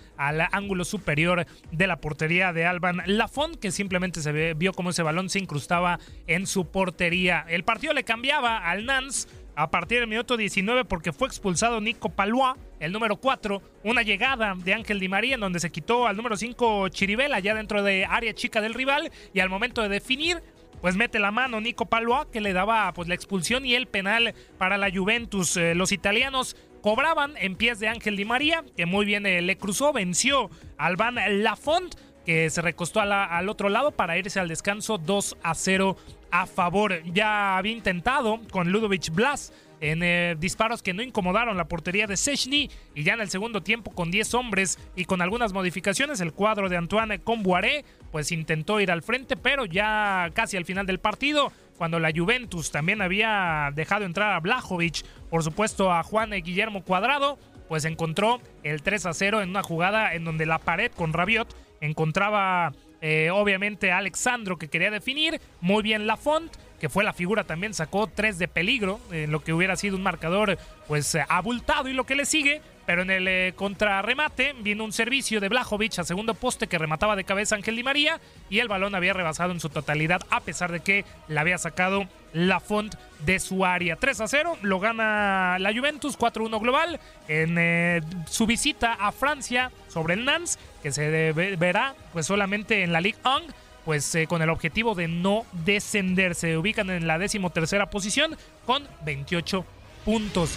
ángulo 0.40 0.84
superior 0.84 1.46
de 1.70 1.86
la 1.86 2.00
portería 2.00 2.52
de 2.52 2.66
Alban 2.66 3.02
Lafont, 3.06 3.56
que 3.56 3.70
simplemente 3.70 4.20
se 4.22 4.54
vio 4.54 4.72
como 4.72 4.90
ese 4.90 5.02
balón 5.02 5.28
se 5.28 5.38
incrustaba 5.38 5.98
en 6.26 6.46
su 6.46 6.66
portería. 6.66 7.44
El 7.48 7.64
partido 7.64 7.92
le 7.92 8.04
cambiaba 8.04 8.58
al 8.58 8.86
Nantes 8.86 9.28
a 9.54 9.70
partir 9.70 10.00
del 10.00 10.08
minuto 10.08 10.36
19 10.36 10.84
porque 10.84 11.12
fue 11.12 11.28
expulsado 11.28 11.80
Nico 11.80 12.08
Palois, 12.08 12.56
el 12.80 12.92
número 12.92 13.16
4, 13.16 13.62
una 13.84 14.02
llegada 14.02 14.54
de 14.56 14.74
Ángel 14.74 14.98
Di 14.98 15.08
María 15.08 15.34
en 15.34 15.40
donde 15.40 15.60
se 15.60 15.70
quitó 15.70 16.06
al 16.06 16.16
número 16.16 16.36
5 16.36 16.88
Chiribela 16.88 17.38
ya 17.40 17.54
dentro 17.54 17.82
de 17.82 18.06
área 18.06 18.34
chica 18.34 18.60
del 18.60 18.74
rival 18.74 19.10
y 19.34 19.40
al 19.40 19.50
momento 19.50 19.82
de 19.82 19.88
definir 19.88 20.42
pues 20.80 20.96
mete 20.96 21.20
la 21.20 21.30
mano 21.30 21.60
Nico 21.60 21.86
Palois 21.86 22.26
que 22.32 22.40
le 22.40 22.52
daba 22.52 22.92
pues 22.92 23.08
la 23.08 23.14
expulsión 23.14 23.64
y 23.64 23.74
el 23.74 23.86
penal 23.86 24.34
para 24.58 24.78
la 24.78 24.90
Juventus. 24.90 25.56
Eh, 25.56 25.74
los 25.76 25.92
italianos 25.92 26.56
cobraban 26.82 27.34
en 27.38 27.56
pies 27.56 27.80
de 27.80 27.88
Ángel 27.88 28.16
Di 28.16 28.26
María 28.26 28.64
que 28.76 28.84
muy 28.84 29.06
bien 29.06 29.24
eh, 29.24 29.40
le 29.40 29.56
cruzó, 29.56 29.92
venció 29.92 30.50
al 30.76 30.96
Van 30.96 31.16
Lafont 31.42 31.94
que 32.26 32.50
se 32.50 32.62
recostó 32.62 33.00
al 33.00 33.48
otro 33.48 33.68
lado 33.68 33.92
para 33.92 34.18
irse 34.18 34.38
al 34.38 34.48
descanso 34.48 34.98
2 34.98 35.38
a 35.42 35.54
0 35.54 35.96
a 36.30 36.46
favor. 36.46 37.02
Ya 37.12 37.56
había 37.56 37.72
intentado 37.72 38.40
con 38.50 38.70
Ludovic 38.70 39.10
Blas 39.10 39.52
en 39.80 40.02
eh, 40.04 40.36
disparos 40.38 40.82
que 40.82 40.94
no 40.94 41.02
incomodaron 41.02 41.56
la 41.56 41.66
portería 41.66 42.06
de 42.06 42.16
Sechny 42.16 42.70
y 42.94 43.02
ya 43.02 43.14
en 43.14 43.20
el 43.20 43.30
segundo 43.30 43.62
tiempo 43.62 43.90
con 43.90 44.12
10 44.12 44.34
hombres 44.34 44.78
y 44.94 45.06
con 45.06 45.20
algunas 45.20 45.52
modificaciones 45.52 46.20
el 46.20 46.32
cuadro 46.32 46.68
de 46.68 46.76
Antoine 46.76 47.18
Comboiré 47.18 47.84
pues 48.12 48.30
intentó 48.30 48.80
ir 48.80 48.92
al 48.92 49.02
frente 49.02 49.36
pero 49.36 49.64
ya 49.64 50.30
casi 50.34 50.56
al 50.56 50.64
final 50.64 50.86
del 50.86 51.00
partido 51.00 51.52
cuando 51.82 51.98
la 51.98 52.12
Juventus 52.14 52.70
también 52.70 53.02
había 53.02 53.72
dejado 53.74 54.04
entrar 54.04 54.34
a 54.34 54.38
Blajovic 54.38 55.04
por 55.28 55.42
supuesto 55.42 55.90
a 55.90 56.04
Juan 56.04 56.30
Guillermo 56.30 56.84
Cuadrado 56.84 57.40
pues 57.68 57.84
encontró 57.84 58.40
el 58.62 58.82
3 58.82 59.06
a 59.06 59.12
0 59.12 59.42
en 59.42 59.48
una 59.48 59.64
jugada 59.64 60.14
en 60.14 60.22
donde 60.22 60.46
la 60.46 60.60
pared 60.60 60.92
con 60.92 61.12
Rabiot 61.12 61.56
encontraba 61.80 62.72
eh, 63.00 63.30
obviamente 63.32 63.90
Alexandro 63.90 64.58
que 64.58 64.68
quería 64.68 64.92
definir, 64.92 65.40
muy 65.60 65.82
bien 65.82 66.06
Lafont, 66.06 66.52
que 66.78 66.88
fue 66.88 67.02
la 67.02 67.12
figura 67.12 67.42
también 67.42 67.74
sacó 67.74 68.06
tres 68.06 68.38
de 68.38 68.46
peligro, 68.46 69.00
en 69.10 69.32
lo 69.32 69.42
que 69.42 69.52
hubiera 69.52 69.74
sido 69.74 69.96
un 69.96 70.04
marcador 70.04 70.56
pues 70.86 71.12
eh, 71.16 71.24
abultado. 71.28 71.88
Y 71.88 71.94
lo 71.94 72.04
que 72.04 72.14
le 72.14 72.24
sigue, 72.24 72.62
pero 72.86 73.02
en 73.02 73.10
el 73.10 73.28
eh, 73.28 73.52
contrarremate 73.56 74.54
vino 74.60 74.84
un 74.84 74.92
servicio 74.92 75.40
de 75.40 75.48
Blajovic 75.48 75.98
a 75.98 76.04
segundo 76.04 76.34
poste 76.34 76.66
que 76.66 76.78
remataba 76.78 77.16
de 77.16 77.24
cabeza 77.24 77.54
Ángel 77.54 77.76
Di 77.76 77.82
María 77.82 78.20
y 78.50 78.58
el 78.58 78.68
balón 78.68 78.94
había 78.94 79.12
rebasado 79.12 79.52
en 79.52 79.60
su 79.60 79.68
totalidad 79.68 80.22
a 80.30 80.40
pesar 80.40 80.72
de 80.72 80.80
que 80.80 81.04
la 81.28 81.42
había 81.42 81.58
sacado 81.58 82.08
la 82.32 82.60
font 82.60 82.94
de 83.24 83.38
su 83.38 83.64
área. 83.64 83.96
3 83.96 84.20
a 84.20 84.28
0 84.28 84.58
lo 84.62 84.80
gana 84.80 85.58
la 85.58 85.72
Juventus 85.72 86.18
4-1 86.18 86.60
global 86.60 87.00
en 87.28 88.02
su 88.26 88.46
visita 88.46 88.94
a 88.94 89.12
Francia 89.12 89.70
sobre 89.88 90.14
el 90.14 90.24
Nantes 90.24 90.58
que 90.82 90.92
se 90.92 91.32
verá 91.32 91.94
pues 92.12 92.26
solamente 92.26 92.82
en 92.82 92.92
la 92.92 93.00
Ligue 93.00 93.18
1 93.24 93.52
pues 93.84 94.14
eh, 94.14 94.26
con 94.26 94.42
el 94.42 94.50
objetivo 94.50 94.94
de 94.94 95.08
no 95.08 95.44
descender. 95.64 96.34
Se 96.34 96.56
ubican 96.56 96.90
en 96.90 97.06
la 97.06 97.18
decimotercera 97.18 97.90
posición 97.90 98.36
con 98.64 98.86
28 99.04 99.64
puntos. 100.04 100.56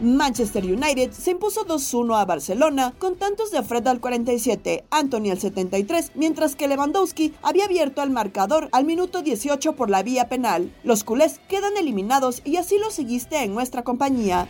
Manchester 0.00 0.64
United 0.64 1.12
se 1.12 1.32
impuso 1.32 1.66
2-1 1.66 2.18
a 2.18 2.24
Barcelona 2.24 2.94
con 2.98 3.16
tantos 3.16 3.50
de 3.50 3.62
Fred 3.62 3.86
al 3.86 4.00
47, 4.00 4.84
Anthony 4.90 5.30
al 5.30 5.38
73, 5.38 6.12
mientras 6.14 6.56
que 6.56 6.68
Lewandowski 6.68 7.34
había 7.42 7.66
abierto 7.66 8.02
el 8.02 8.10
marcador 8.10 8.68
al 8.72 8.84
minuto 8.84 9.20
18 9.20 9.74
por 9.74 9.90
la 9.90 10.02
vía 10.02 10.28
penal. 10.28 10.74
Los 10.84 11.04
culés 11.04 11.38
quedan 11.48 11.76
eliminados 11.76 12.40
y 12.44 12.56
así 12.56 12.78
lo 12.78 12.90
seguiste 12.90 13.44
en 13.44 13.52
nuestra 13.52 13.82
compañía. 13.82 14.48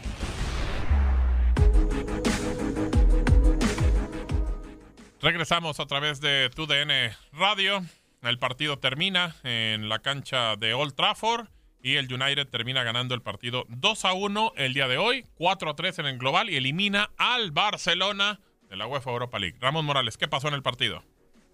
Regresamos 5.20 5.80
a 5.80 5.86
través 5.86 6.20
de 6.20 6.48
TUDN 6.54 7.12
Radio. 7.32 7.84
El 8.22 8.38
partido 8.38 8.78
termina 8.78 9.36
en 9.42 9.88
la 9.88 9.98
cancha 9.98 10.56
de 10.56 10.74
Old 10.74 10.94
Trafford 10.94 11.48
y 11.82 11.96
el 11.96 12.12
United 12.12 12.48
termina 12.48 12.82
ganando 12.82 13.14
el 13.14 13.22
partido 13.22 13.64
2 13.68 14.04
a 14.04 14.12
1 14.12 14.52
el 14.56 14.74
día 14.74 14.88
de 14.88 14.98
hoy, 14.98 15.24
4 15.34 15.70
a 15.70 15.74
3 15.76 15.98
en 16.00 16.06
el 16.06 16.18
global 16.18 16.50
y 16.50 16.56
elimina 16.56 17.10
al 17.16 17.50
Barcelona 17.50 18.40
de 18.68 18.76
la 18.76 18.86
UEFA 18.86 19.10
Europa 19.10 19.38
League. 19.38 19.56
Ramón 19.60 19.84
Morales, 19.84 20.16
¿qué 20.16 20.28
pasó 20.28 20.48
en 20.48 20.54
el 20.54 20.62
partido? 20.62 21.02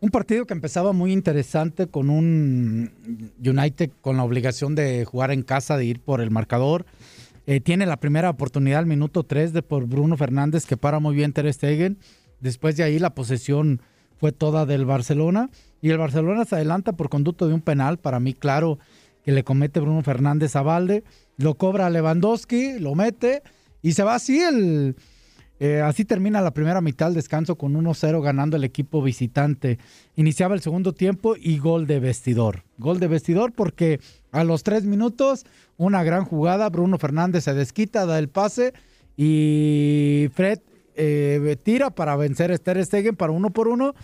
Un 0.00 0.10
partido 0.10 0.46
que 0.46 0.54
empezaba 0.54 0.92
muy 0.92 1.12
interesante 1.12 1.86
con 1.86 2.10
un 2.10 3.32
United 3.38 3.90
con 4.00 4.16
la 4.16 4.24
obligación 4.24 4.74
de 4.74 5.04
jugar 5.04 5.30
en 5.30 5.42
casa, 5.42 5.76
de 5.76 5.86
ir 5.86 6.00
por 6.00 6.20
el 6.20 6.30
marcador. 6.30 6.84
Eh, 7.46 7.60
tiene 7.60 7.86
la 7.86 7.96
primera 7.96 8.28
oportunidad 8.28 8.80
al 8.80 8.86
minuto 8.86 9.22
3 9.22 9.52
de 9.52 9.62
por 9.62 9.86
Bruno 9.86 10.16
Fernández 10.16 10.66
que 10.66 10.76
para 10.76 10.98
muy 10.98 11.14
bien 11.14 11.32
Ter 11.32 11.52
Stegen 11.52 11.98
Después 12.40 12.76
de 12.76 12.84
ahí 12.84 12.98
la 12.98 13.14
posesión 13.14 13.80
fue 14.18 14.32
toda 14.32 14.66
del 14.66 14.84
Barcelona 14.84 15.50
y 15.80 15.90
el 15.90 15.98
Barcelona 15.98 16.44
se 16.44 16.56
adelanta 16.56 16.92
por 16.92 17.08
conducto 17.08 17.48
de 17.48 17.54
un 17.54 17.60
penal, 17.60 17.98
para 17.98 18.20
mí 18.20 18.34
claro, 18.34 18.78
que 19.26 19.32
le 19.32 19.42
comete 19.42 19.80
Bruno 19.80 20.04
Fernández 20.04 20.54
a 20.54 20.62
Valde, 20.62 21.02
lo 21.36 21.56
cobra 21.56 21.90
Lewandowski, 21.90 22.78
lo 22.78 22.94
mete 22.94 23.42
y 23.82 23.92
se 23.92 24.04
va 24.04 24.14
así 24.14 24.38
el, 24.38 24.94
Eh, 25.58 25.80
así 25.80 26.04
termina 26.04 26.42
la 26.42 26.52
primera 26.52 26.82
mitad 26.82 27.10
descanso 27.12 27.56
con 27.56 27.74
1-0 27.74 28.22
ganando 28.22 28.56
el 28.56 28.62
equipo 28.62 29.02
visitante. 29.02 29.78
Iniciaba 30.14 30.54
el 30.54 30.60
segundo 30.60 30.92
tiempo 30.92 31.34
y 31.34 31.58
gol 31.58 31.88
de 31.88 31.98
vestidor. 31.98 32.62
Gol 32.78 33.00
de 33.00 33.08
vestidor 33.08 33.52
porque 33.52 33.98
a 34.30 34.44
los 34.44 34.62
tres 34.62 34.84
minutos 34.84 35.44
una 35.76 36.04
gran 36.04 36.24
jugada, 36.24 36.68
Bruno 36.68 36.98
Fernández 36.98 37.44
se 37.44 37.54
desquita, 37.54 38.06
da 38.06 38.20
el 38.20 38.28
pase 38.28 38.74
y 39.16 40.28
Fred 40.34 40.60
eh, 40.94 41.56
tira 41.64 41.90
para 41.90 42.14
vencer 42.14 42.52
a 42.52 42.58
Ter 42.58 42.84
Stegen 42.84 43.16
para 43.16 43.32
uno 43.32 43.50
por 43.50 43.66
uno. 43.66 43.94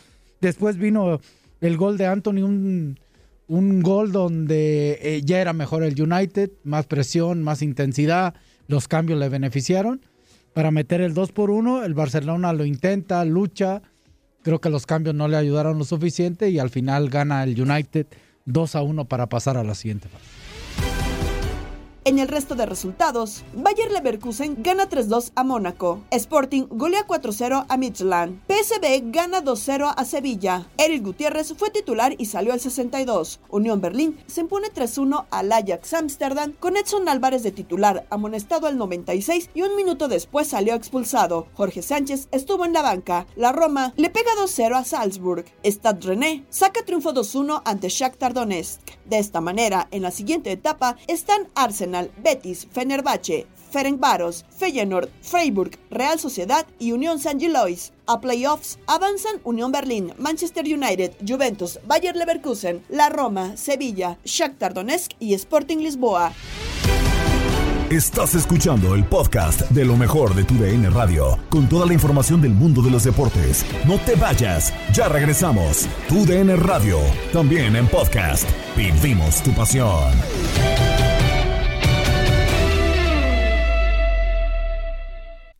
Después 0.41 0.79
vino 0.79 1.21
el 1.61 1.77
gol 1.77 1.97
de 1.97 2.07
Anthony, 2.07 2.43
un, 2.43 2.99
un 3.53 3.83
gol 3.83 4.13
donde 4.13 4.99
eh, 5.03 5.21
ya 5.23 5.39
era 5.43 5.53
mejor 5.53 5.83
el 5.83 6.01
United, 6.01 6.51
más 6.65 6.87
presión, 6.87 7.43
más 7.43 7.61
intensidad, 7.61 8.33
los 8.67 8.89
cambios 8.89 9.19
le 9.19 9.29
beneficiaron 9.29 10.01
para 10.55 10.71
meter 10.71 11.03
el 11.03 11.13
2 11.13 11.33
por 11.33 11.51
1. 11.51 11.85
El 11.85 11.93
Barcelona 11.93 12.55
lo 12.55 12.65
intenta, 12.65 13.23
lucha. 13.27 13.83
Creo 14.43 14.63
que 14.63 14.71
los 14.71 14.87
cambios 14.87 15.15
no 15.15 15.29
le 15.29 15.37
ayudaron 15.37 15.77
lo 15.77 15.85
suficiente 15.85 16.49
y 16.49 16.59
al 16.59 16.71
final 16.71 17.11
gana 17.11 17.45
el 17.45 17.61
United 17.61 18.07
2 18.47 18.75
a 18.75 18.81
1 18.81 19.05
para 19.05 19.29
pasar 19.29 19.59
a 19.59 19.65
la 19.65 19.75
siguiente 19.75 20.09
fase. 20.09 20.25
En 22.05 22.19
el 22.19 22.27
resto 22.27 22.57
de 22.57 22.67
resultados, 22.67 23.45
Bayer 23.55 23.93
Leverkusen 23.93 24.57
gana 24.61 24.89
3-2 24.89 25.31
a 25.37 25.45
Mónaco, 25.45 26.01
Sporting 26.11 26.65
golea 26.69 27.07
4-0 27.07 27.65
a 27.69 27.77
Midland, 27.77 28.41
PSV 28.49 29.13
gana 29.13 29.41
2-0 29.41 29.95
a 29.97 30.05
Sevilla, 30.05 30.67
Eric 30.79 31.05
Gutiérrez 31.05 31.55
fue 31.57 31.71
titular 31.71 32.17
y 32.19 32.27
salió 32.27 32.55
al 32.55 32.59
62, 32.59 33.39
Unión 33.51 33.81
Berlín 33.81 34.19
se 34.27 34.41
impone 34.41 34.73
3-1 34.73 35.27
al 35.31 35.53
Ajax 35.53 35.95
Amsterdam 35.95 36.55
con 36.59 36.77
Edson 36.77 37.09
Álvarez 37.09 37.45
de 37.45 37.53
titular, 37.53 38.05
amonestado 38.11 38.67
al 38.67 38.79
96 38.79 39.51
y 39.55 39.63
un 39.63 39.77
minuto 39.77 40.09
después 40.09 40.49
salió 40.49 40.75
expulsado. 40.75 41.47
Jorge 41.55 41.83
Sánchez 41.83 42.27
estuvo 42.33 42.65
en 42.65 42.73
la 42.73 42.83
banca, 42.83 43.29
la 43.37 43.53
Roma 43.53 43.93
le 43.97 44.11
pega 44.11 44.33
2-0 44.41 44.75
a 44.75 44.83
Salzburg, 44.83 45.45
Stade 45.65 46.05
René 46.05 46.45
saca 46.51 46.85
triunfo 46.85 47.15
2-1 47.15 47.63
ante 47.65 47.89
Shakhtar 47.89 48.35
Donetsk. 48.35 48.81
De 49.05 49.19
esta 49.19 49.41
manera, 49.41 49.87
en 49.93 50.03
la 50.03 50.11
siguiente 50.11 50.51
etapa 50.51 50.97
están 51.07 51.49
Betis, 52.23 52.67
Fenerbahce, 52.71 53.47
Ferencváros, 53.71 54.45
Feyenoord, 54.59 55.09
Freiburg, 55.23 55.79
Real 55.91 56.19
Sociedad 56.19 56.67
y 56.79 56.93
Unión 56.93 57.19
San 57.19 57.41
Gilois. 57.41 57.93
A 58.07 58.21
playoffs 58.21 58.79
avanzan 58.87 59.41
Unión 59.45 59.73
Berlín, 59.73 60.13
Manchester 60.19 60.65
United, 60.65 61.13
Juventus, 61.27 61.79
Bayer 61.87 62.15
Leverkusen, 62.15 62.83
La 62.89 63.09
Roma, 63.09 63.57
Sevilla, 63.57 64.19
Shakhtar 64.25 64.75
Donetsk 64.75 65.13
y 65.19 65.35
Sporting 65.35 65.79
Lisboa. 65.79 66.33
Estás 67.93 68.35
escuchando 68.35 68.95
el 68.95 69.05
podcast 69.05 69.61
de 69.71 69.85
lo 69.85 69.99
mejor 69.99 70.35
de 70.35 70.45
tu 70.45 70.55
DN 70.55 70.89
Radio, 70.89 71.39
con 71.51 71.69
toda 71.69 71.85
la 71.85 71.93
información 71.93 72.41
del 72.41 72.53
mundo 72.53 72.81
de 72.81 72.91
los 72.91 73.05
deportes. 73.05 73.67
No 73.87 73.99
te 73.99 74.15
vayas, 74.15 74.73
ya 74.95 75.09
regresamos. 75.09 75.87
Tu 76.09 76.25
DN 76.25 76.57
Radio, 76.57 76.99
también 77.35 77.77
en 77.77 77.87
podcast. 77.87 78.49
Vivimos 78.79 79.43
tu 79.43 79.53
pasión. 79.53 80.11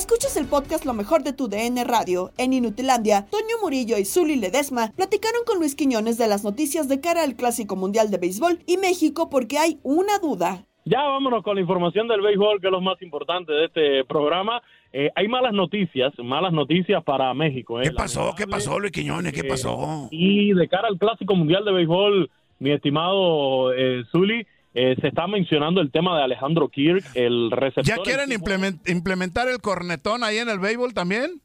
Escuchas 0.00 0.36
el 0.36 0.46
podcast 0.46 0.84
Lo 0.86 0.94
mejor 0.94 1.22
de 1.22 1.32
tu 1.32 1.48
DN 1.48 1.84
Radio. 1.84 2.30
En 2.38 2.52
Inutilandia, 2.52 3.26
Toño 3.30 3.56
Murillo 3.62 3.98
y 3.98 4.04
Zuli 4.04 4.36
Ledesma 4.36 4.92
platicaron 4.96 5.42
con 5.46 5.58
Luis 5.58 5.74
Quiñones 5.74 6.16
de 6.16 6.26
las 6.26 6.42
noticias 6.42 6.88
de 6.88 7.00
cara 7.00 7.22
al 7.22 7.36
Clásico 7.36 7.76
Mundial 7.76 8.10
de 8.10 8.18
Béisbol 8.18 8.60
y 8.66 8.76
México 8.76 9.28
porque 9.28 9.58
hay 9.58 9.78
una 9.82 10.18
duda. 10.18 10.64
Ya 10.84 11.02
vámonos 11.02 11.42
con 11.42 11.56
la 11.56 11.60
información 11.60 12.08
del 12.08 12.22
béisbol, 12.22 12.60
que 12.60 12.68
es 12.68 12.72
lo 12.72 12.80
más 12.80 13.00
importante 13.02 13.52
de 13.52 13.66
este 13.66 14.04
programa. 14.04 14.62
Eh, 14.92 15.10
hay 15.14 15.28
malas 15.28 15.52
noticias, 15.52 16.12
malas 16.18 16.52
noticias 16.52 17.04
para 17.04 17.32
México. 17.34 17.80
¿eh? 17.80 17.84
¿Qué 17.84 17.92
pasó? 17.92 18.34
¿Qué 18.36 18.46
pasó, 18.46 18.78
Luis 18.80 18.92
Quiñones? 18.92 19.32
¿Qué 19.32 19.44
pasó? 19.44 20.08
y 20.10 20.52
de 20.54 20.68
cara 20.68 20.88
al 20.88 20.98
Clásico 20.98 21.36
Mundial 21.36 21.64
de 21.64 21.72
Béisbol, 21.72 22.30
mi 22.58 22.70
estimado 22.72 23.72
eh, 23.74 24.02
Zuli, 24.10 24.46
eh, 24.74 24.96
se 25.00 25.08
está 25.08 25.26
mencionando 25.26 25.80
el 25.80 25.90
tema 25.90 26.16
de 26.16 26.24
Alejandro 26.24 26.68
Kirk, 26.68 27.04
el 27.14 27.50
receptor. 27.50 27.84
¿Ya 27.84 27.96
quieren 28.02 28.30
implementar 28.32 29.48
el 29.48 29.58
cornetón 29.58 30.22
ahí 30.22 30.38
en 30.38 30.48
el 30.48 30.58
béisbol 30.58 30.94
también? 30.94 31.40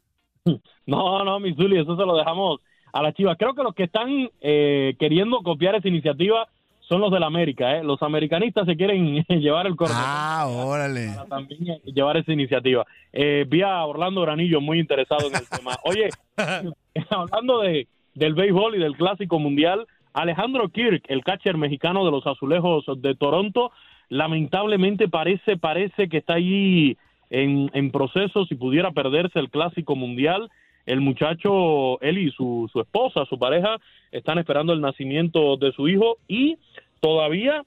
No, 0.88 1.24
no, 1.24 1.40
mi 1.40 1.56
Zuli, 1.56 1.80
eso 1.80 1.98
se 1.98 2.06
lo 2.06 2.16
dejamos 2.16 2.60
a 2.94 3.02
la 3.02 3.12
Chivas. 3.14 3.38
Creo 3.40 3.56
que 3.56 3.64
los 3.64 3.74
que 3.74 3.86
están 3.86 4.30
eh, 4.40 4.96
queriendo 5.00 5.42
copiar 5.42 5.74
esa 5.74 5.88
iniciativa 5.88 6.48
son 6.88 7.02
los 7.02 7.12
del 7.12 7.24
América, 7.24 7.78
¿eh? 7.78 7.84
Los 7.84 8.02
americanistas 8.04 8.66
se 8.66 8.76
quieren 8.76 9.24
llevar 9.30 9.66
el 9.66 9.76
cornetón. 9.76 10.04
Ah, 10.06 10.46
órale. 10.48 11.08
Para 11.16 11.28
también 11.28 11.80
llevar 11.86 12.18
esa 12.18 12.32
iniciativa. 12.32 12.86
Eh, 13.12 13.46
vi 13.48 13.64
a 13.64 13.84
Orlando 13.84 14.22
Granillo 14.22 14.62
muy 14.62 14.80
interesado 14.80 15.28
en 15.28 15.36
el 15.36 15.50
tema. 15.50 15.76
Oye, 15.84 16.10
hablando 17.10 17.62
de, 17.62 17.88
del 18.14 18.36
béisbol 18.36 18.76
y 18.76 18.80
del 18.80 18.96
Clásico 18.96 19.40
Mundial, 19.40 19.88
Alejandro 20.16 20.70
Kirk, 20.70 21.04
el 21.10 21.26
catcher 21.26 21.58
mexicano 21.58 22.06
de 22.06 22.12
los 22.12 22.26
Azulejos 22.26 22.86
de 22.98 23.16
Toronto, 23.16 23.72
lamentablemente 24.08 25.10
parece, 25.10 25.58
parece 25.58 26.08
que 26.08 26.20
está 26.20 26.36
ahí 26.36 26.98
en, 27.30 27.70
en 27.74 27.92
proceso, 27.92 28.46
si 28.46 28.56
pudiera 28.56 28.92
perderse 28.92 29.40
el 29.40 29.50
Clásico 29.50 29.98
Mundial. 29.98 30.50
El 30.86 31.02
muchacho, 31.02 32.00
él 32.02 32.18
y 32.18 32.32
su, 32.32 32.70
su 32.72 32.80
esposa, 32.80 33.26
su 33.26 33.38
pareja, 33.38 33.78
están 34.14 34.38
esperando 34.38 34.72
el 34.72 34.80
nacimiento 34.80 35.58
de 35.58 35.74
su 35.74 35.90
hijo 35.90 36.18
y 36.30 36.58
todavía 37.02 37.64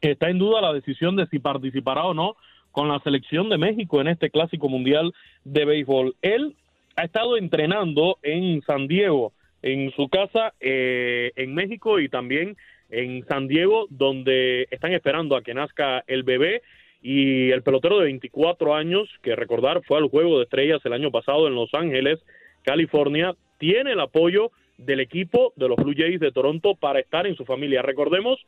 está 0.00 0.30
en 0.30 0.38
duda 0.38 0.60
la 0.60 0.72
decisión 0.72 1.16
de 1.16 1.26
si 1.26 1.40
participará 1.40 2.04
o 2.04 2.14
no 2.14 2.36
con 2.70 2.88
la 2.88 3.00
selección 3.00 3.48
de 3.48 3.58
México 3.58 4.00
en 4.00 4.06
este 4.06 4.30
Clásico 4.30 4.68
Mundial 4.68 5.12
de 5.42 5.64
Béisbol. 5.64 6.14
Él 6.22 6.54
ha 6.94 7.02
estado 7.02 7.36
entrenando 7.36 8.18
en 8.22 8.62
San 8.62 8.86
Diego 8.86 9.32
en 9.66 9.90
su 9.96 10.08
casa 10.08 10.54
eh, 10.60 11.32
en 11.34 11.52
México 11.52 11.98
y 11.98 12.08
también 12.08 12.56
en 12.88 13.26
San 13.26 13.48
Diego, 13.48 13.88
donde 13.90 14.68
están 14.70 14.92
esperando 14.92 15.34
a 15.34 15.42
que 15.42 15.54
nazca 15.54 16.04
el 16.06 16.22
bebé. 16.22 16.62
Y 17.02 17.50
el 17.50 17.62
pelotero 17.62 17.98
de 17.98 18.04
24 18.04 18.76
años, 18.76 19.08
que 19.22 19.34
recordar 19.34 19.82
fue 19.82 19.98
al 19.98 20.08
Juego 20.08 20.38
de 20.38 20.44
Estrellas 20.44 20.80
el 20.84 20.92
año 20.92 21.10
pasado 21.10 21.48
en 21.48 21.56
Los 21.56 21.74
Ángeles, 21.74 22.20
California, 22.62 23.34
tiene 23.58 23.92
el 23.92 24.00
apoyo 24.00 24.52
del 24.78 25.00
equipo 25.00 25.52
de 25.56 25.68
los 25.68 25.76
Blue 25.76 25.94
Jays 25.96 26.20
de 26.20 26.30
Toronto 26.30 26.76
para 26.76 27.00
estar 27.00 27.26
en 27.26 27.34
su 27.34 27.44
familia. 27.44 27.82
Recordemos 27.82 28.38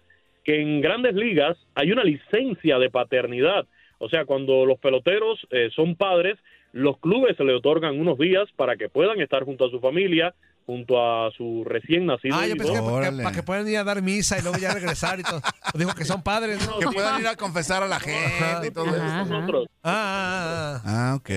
que 0.44 0.60
en 0.60 0.80
grandes 0.80 1.14
ligas 1.16 1.58
hay 1.74 1.90
una 1.90 2.04
licencia 2.04 2.78
de 2.78 2.90
paternidad. 2.90 3.66
O 3.98 4.08
sea, 4.08 4.24
cuando 4.24 4.64
los 4.64 4.78
peloteros 4.78 5.44
eh, 5.50 5.70
son 5.74 5.96
padres, 5.96 6.38
los 6.72 6.98
clubes 6.98 7.36
se 7.36 7.44
le 7.44 7.54
otorgan 7.54 7.98
unos 7.98 8.18
días 8.18 8.48
para 8.54 8.76
que 8.76 8.88
puedan 8.88 9.20
estar 9.20 9.42
junto 9.42 9.64
a 9.64 9.70
su 9.70 9.80
familia, 9.80 10.34
junto 10.68 11.02
a 11.02 11.30
su 11.30 11.64
recién 11.64 12.04
nacido. 12.04 12.36
Ah, 12.36 12.46
yo 12.46 12.54
pensé 12.54 12.74
que 12.74 13.22
para, 13.22 13.32
que 13.32 13.42
puedan 13.42 13.66
ir 13.66 13.78
a 13.78 13.84
dar 13.84 14.02
misa 14.02 14.38
y 14.38 14.42
luego 14.42 14.58
ya 14.58 14.74
regresar 14.74 15.18
y 15.18 15.22
todo. 15.22 15.40
Dijo 15.72 15.94
que 15.94 16.04
son 16.04 16.22
padres. 16.22 16.68
¿no? 16.68 16.78
Que 16.78 16.94
puedan 16.94 17.18
ir 17.22 17.26
a 17.26 17.36
confesar 17.36 17.82
a 17.82 17.88
la 17.88 17.98
gente 17.98 18.66
y 18.66 18.70
todo 18.70 18.84
eso. 18.84 19.24
Nosotros. 19.24 19.66
Ah, 19.82 20.82
ah, 20.84 21.12
ah. 21.12 21.14
ok. 21.16 21.30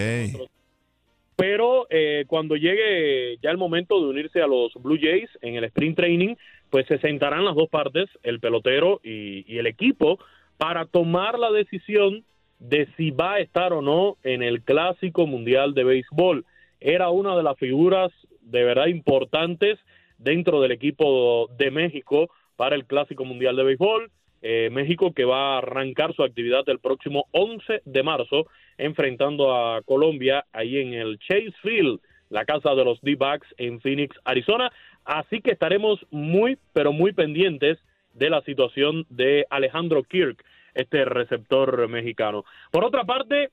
Pero 1.38 1.88
eh, 1.90 2.26
cuando 2.28 2.58
llegue 2.58 3.38
ya 3.42 3.52
el 3.52 3.58
momento 3.58 4.02
de 4.02 4.10
unirse 4.10 4.42
a 4.42 4.48
los 4.48 4.74
Blue 4.74 5.00
Jays 5.02 5.30
en 5.42 5.56
el 5.56 5.64
sprint 5.64 5.96
training, 5.96 6.36
pues 6.70 6.86
se 6.88 7.00
sentarán 7.00 7.46
las 7.46 7.56
dos 7.56 7.70
partes, 7.70 8.10
el 8.24 8.42
pelotero 8.42 9.00
y, 9.02 9.46
y 9.48 9.60
el 9.60 9.68
equipo, 9.68 10.20
para 10.58 10.86
tomar 10.88 11.40
la 11.40 11.52
decisión 11.52 12.26
de 12.60 12.90
si 12.98 13.12
va 13.12 13.36
a 13.36 13.40
estar 13.40 13.72
o 13.72 13.82
no 13.82 14.18
en 14.24 14.44
el 14.44 14.62
Clásico 14.62 15.26
Mundial 15.26 15.74
de 15.74 15.86
Béisbol. 15.86 16.46
Era 16.82 17.10
una 17.12 17.38
de 17.38 17.44
las 17.44 17.58
figuras 17.58 18.12
de 18.52 18.64
verdad 18.64 18.88
importantes 18.88 19.80
dentro 20.18 20.62
del 20.62 20.72
equipo 20.72 21.50
de 21.58 21.72
México 21.72 22.30
para 22.56 22.76
el 22.76 22.86
Clásico 22.86 23.26
Mundial 23.26 23.56
de 23.56 23.64
Béisbol. 23.64 24.12
Eh, 24.44 24.70
México 24.72 25.14
que 25.14 25.24
va 25.24 25.56
a 25.56 25.58
arrancar 25.60 26.16
su 26.16 26.24
actividad 26.24 26.68
el 26.68 26.80
próximo 26.80 27.28
11 27.32 27.84
de 27.86 28.04
marzo 28.04 28.48
enfrentando 28.78 29.56
a 29.56 29.84
Colombia 29.84 30.46
ahí 30.52 30.78
en 30.78 30.94
el 30.94 31.20
Chase 31.20 31.54
Field, 31.62 32.00
la 32.30 32.46
casa 32.46 32.74
de 32.74 32.84
los 32.84 33.00
D-Backs 33.02 33.48
en 33.58 33.80
Phoenix, 33.82 34.16
Arizona. 34.26 34.72
Así 35.06 35.42
que 35.42 35.52
estaremos 35.52 36.06
muy, 36.10 36.58
pero 36.74 36.92
muy 36.92 37.14
pendientes 37.14 37.78
de 38.14 38.30
la 38.30 38.42
situación 38.42 39.06
de 39.10 39.46
Alejandro 39.50 40.04
Kirk, 40.04 40.44
este 40.74 41.06
receptor 41.06 41.88
mexicano. 41.88 42.44
Por 42.72 42.84
otra 42.84 43.04
parte, 43.04 43.50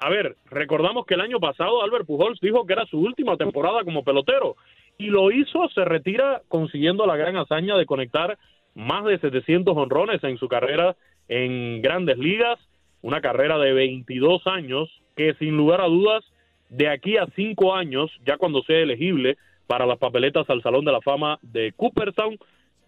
a 0.00 0.08
ver, 0.08 0.36
recordamos 0.46 1.06
que 1.06 1.14
el 1.14 1.20
año 1.20 1.40
pasado 1.40 1.82
Albert 1.82 2.06
Pujols 2.06 2.40
dijo 2.40 2.66
que 2.66 2.72
era 2.72 2.86
su 2.86 2.98
última 2.98 3.36
temporada 3.36 3.84
como 3.84 4.02
pelotero 4.02 4.56
y 4.98 5.06
lo 5.06 5.30
hizo, 5.30 5.68
se 5.74 5.84
retira 5.84 6.42
consiguiendo 6.48 7.06
la 7.06 7.16
gran 7.16 7.36
hazaña 7.36 7.76
de 7.76 7.86
conectar 7.86 8.38
más 8.74 9.04
de 9.04 9.18
700 9.18 9.76
honrones 9.76 10.22
en 10.24 10.38
su 10.38 10.48
carrera 10.48 10.96
en 11.28 11.80
grandes 11.82 12.18
ligas, 12.18 12.58
una 13.02 13.20
carrera 13.20 13.58
de 13.58 13.72
22 13.72 14.46
años 14.46 14.88
que 15.16 15.34
sin 15.34 15.56
lugar 15.56 15.80
a 15.80 15.86
dudas 15.86 16.24
de 16.70 16.88
aquí 16.88 17.16
a 17.16 17.26
cinco 17.36 17.74
años, 17.74 18.10
ya 18.24 18.36
cuando 18.36 18.62
sea 18.62 18.78
elegible 18.78 19.36
para 19.66 19.86
las 19.86 19.98
papeletas 19.98 20.48
al 20.48 20.62
Salón 20.62 20.84
de 20.84 20.92
la 20.92 21.00
Fama 21.00 21.38
de 21.42 21.72
Cooperstown, 21.76 22.38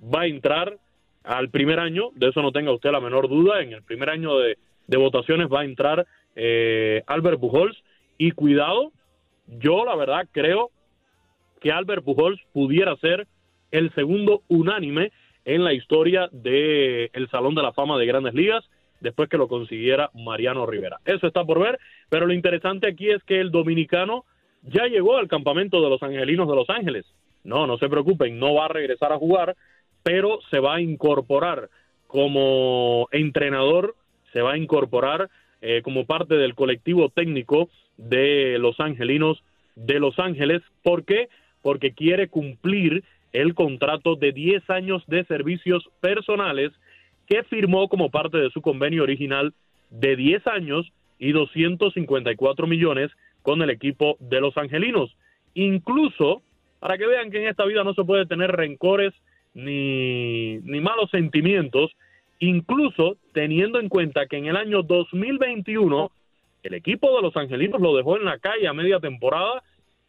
va 0.03 0.23
a 0.23 0.27
entrar 0.27 0.79
al 1.25 1.51
primer 1.51 1.79
año, 1.79 2.11
de 2.15 2.29
eso 2.29 2.43
no 2.43 2.53
tenga 2.53 2.73
usted 2.73 2.91
la 2.91 3.01
menor 3.01 3.29
duda, 3.29 3.61
en 3.61 3.73
el 3.73 3.83
primer 3.83 4.11
año 4.11 4.39
de, 4.39 4.57
votaciones 4.97 5.49
va 5.49 5.61
a 5.61 5.65
entrar 5.65 6.07
eh, 6.37 7.03
Albert 7.07 7.41
Pujols 7.41 7.77
y 8.19 8.33
cuidado, 8.33 8.93
yo 9.47 9.85
la 9.85 9.97
verdad 9.97 10.29
creo 10.31 10.71
que 11.61 11.73
Albert 11.73 12.05
Pujols 12.05 12.41
pudiera 12.53 12.97
ser 12.97 13.27
el 13.71 13.93
segundo 13.95 14.43
unánime 14.49 15.13
en 15.45 15.65
la 15.65 15.73
historia 15.73 16.29
del 16.33 17.11
el 17.13 17.29
Salón 17.31 17.55
de 17.55 17.63
la 17.63 17.73
Fama 17.73 17.99
de 17.99 18.07
Grandes 18.07 18.35
Ligas 18.35 18.65
después 19.01 19.29
que 19.29 19.37
lo 19.37 19.49
consiguiera 19.49 20.11
Mariano 20.15 20.65
Rivera. 20.67 21.01
Eso 21.05 21.27
está 21.27 21.45
por 21.45 21.61
ver, 21.61 21.79
pero 22.09 22.27
lo 22.27 22.33
interesante 22.33 22.89
aquí 22.89 23.11
es 23.11 23.23
que 23.25 23.41
el 23.41 23.51
dominicano 23.51 24.25
ya 24.63 24.87
llegó 24.87 25.17
al 25.17 25.29
campamento 25.29 25.83
de 25.83 25.91
los 25.91 26.03
Angelinos 26.03 26.49
de 26.49 26.55
Los 26.55 26.71
Ángeles. 26.71 27.05
No, 27.45 27.67
no 27.67 27.79
se 27.79 27.89
preocupen, 27.89 28.39
no 28.39 28.55
va 28.55 28.67
a 28.67 28.69
regresar 28.69 29.13
a 29.13 29.19
jugar, 29.19 29.57
pero 30.05 30.39
se 30.51 30.61
va 30.61 30.77
a 30.77 30.81
incorporar 30.81 31.69
como 32.07 33.09
entrenador, 33.11 33.97
se 34.33 34.41
va 34.41 34.53
a 34.53 34.59
incorporar 34.59 35.31
eh, 35.63 35.81
como 35.83 36.07
parte 36.07 36.35
del 36.35 36.55
colectivo 36.55 37.09
técnico 37.09 37.71
de 37.97 38.59
los 38.59 38.81
Angelinos 38.81 39.43
de 39.77 40.01
Los 40.01 40.19
Ángeles. 40.19 40.61
¿Por 40.83 41.05
qué? 41.05 41.29
Porque 41.63 41.93
quiere 41.93 42.29
cumplir 42.29 43.05
el 43.33 43.55
contrato 43.55 44.17
de 44.17 44.33
10 44.33 44.69
años 44.71 45.05
de 45.07 45.25
servicios 45.25 45.89
personales 46.01 46.73
que 47.29 47.45
firmó 47.45 47.89
como 47.89 48.11
parte 48.11 48.39
de 48.39 48.51
su 48.51 48.61
convenio 48.61 49.05
original 49.05 49.55
de 49.91 50.17
10 50.17 50.47
años 50.49 50.93
y 51.19 51.31
254 51.31 52.67
millones 52.67 53.13
con 53.43 53.63
el 53.63 53.71
equipo 53.71 54.17
de 54.19 54.41
los 54.41 54.57
Angelinos. 54.57 55.17
Incluso, 55.55 56.43
para 56.81 56.99
que 56.99 57.07
vean 57.07 57.31
que 57.31 57.39
en 57.39 57.49
esta 57.49 57.65
vida 57.65 57.85
no 57.85 57.95
se 57.95 58.05
puede 58.05 58.27
tener 58.27 58.51
rencores 58.51 59.15
ni, 59.55 60.59
ni 60.59 60.81
malos 60.81 61.11
sentimientos, 61.11 61.93
incluso 62.43 63.19
teniendo 63.33 63.79
en 63.79 63.89
cuenta 63.89 64.27
que 64.27 64.37
en 64.37 64.47
el 64.47 64.57
año 64.57 64.83
2021 64.83 66.11
el 66.65 66.75
equipo 66.75 67.15
de 67.15 67.23
los 67.23 67.37
Angelinos 67.37 67.81
lo 67.81 67.97
dejó 67.97 68.17
en 68.17 68.25
la 68.25 68.39
calle 68.39 68.67
a 68.67 68.73
media 68.73 68.99
temporada 68.99 69.63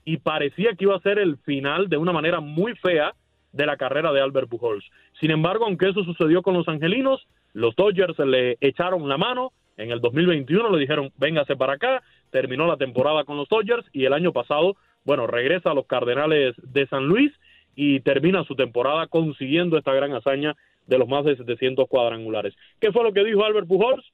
y 0.04 0.18
parecía 0.18 0.74
que 0.74 0.86
iba 0.86 0.96
a 0.96 1.02
ser 1.02 1.20
el 1.20 1.38
final 1.38 1.90
de 1.90 1.98
una 1.98 2.12
manera 2.12 2.40
muy 2.40 2.74
fea 2.76 3.14
de 3.52 3.66
la 3.68 3.78
carrera 3.78 4.12
de 4.12 4.20
Albert 4.20 4.50
Pujols. 4.50 4.84
Sin 5.20 5.30
embargo, 5.30 5.66
aunque 5.66 5.90
eso 5.90 6.04
sucedió 6.04 6.42
con 6.42 6.56
los 6.56 6.68
angelinos, 6.68 7.28
los 7.54 7.76
Dodgers 7.76 8.18
le 8.18 8.58
echaron 8.62 9.08
la 9.08 9.18
mano. 9.18 9.52
En 9.78 9.92
el 9.92 10.02
2021 10.02 10.72
le 10.72 10.80
dijeron, 10.80 11.12
véngase 11.18 11.56
para 11.56 11.74
acá. 11.74 12.02
Terminó 12.32 12.66
la 12.66 12.78
temporada 12.78 13.26
con 13.26 13.38
los 13.38 13.48
Dodgers 13.48 13.86
y 13.94 14.06
el 14.06 14.14
año 14.14 14.34
pasado, 14.34 14.76
bueno, 15.06 15.28
regresa 15.28 15.70
a 15.70 15.76
los 15.76 15.86
Cardenales 15.86 16.56
de 16.58 16.88
San 16.88 17.06
Luis 17.06 17.32
y 17.76 18.00
termina 18.00 18.44
su 18.44 18.56
temporada 18.56 19.06
consiguiendo 19.06 19.78
esta 19.78 19.94
gran 19.94 20.14
hazaña 20.14 20.56
de 20.88 20.98
los 20.98 21.08
más 21.08 21.26
de 21.26 21.36
700 21.36 21.88
cuadrangulares. 21.88 22.54
¿Qué 22.80 22.92
fue 22.92 23.04
lo 23.04 23.14
que 23.14 23.24
dijo 23.24 23.44
Albert 23.44 23.68
Pujols? 23.68 24.06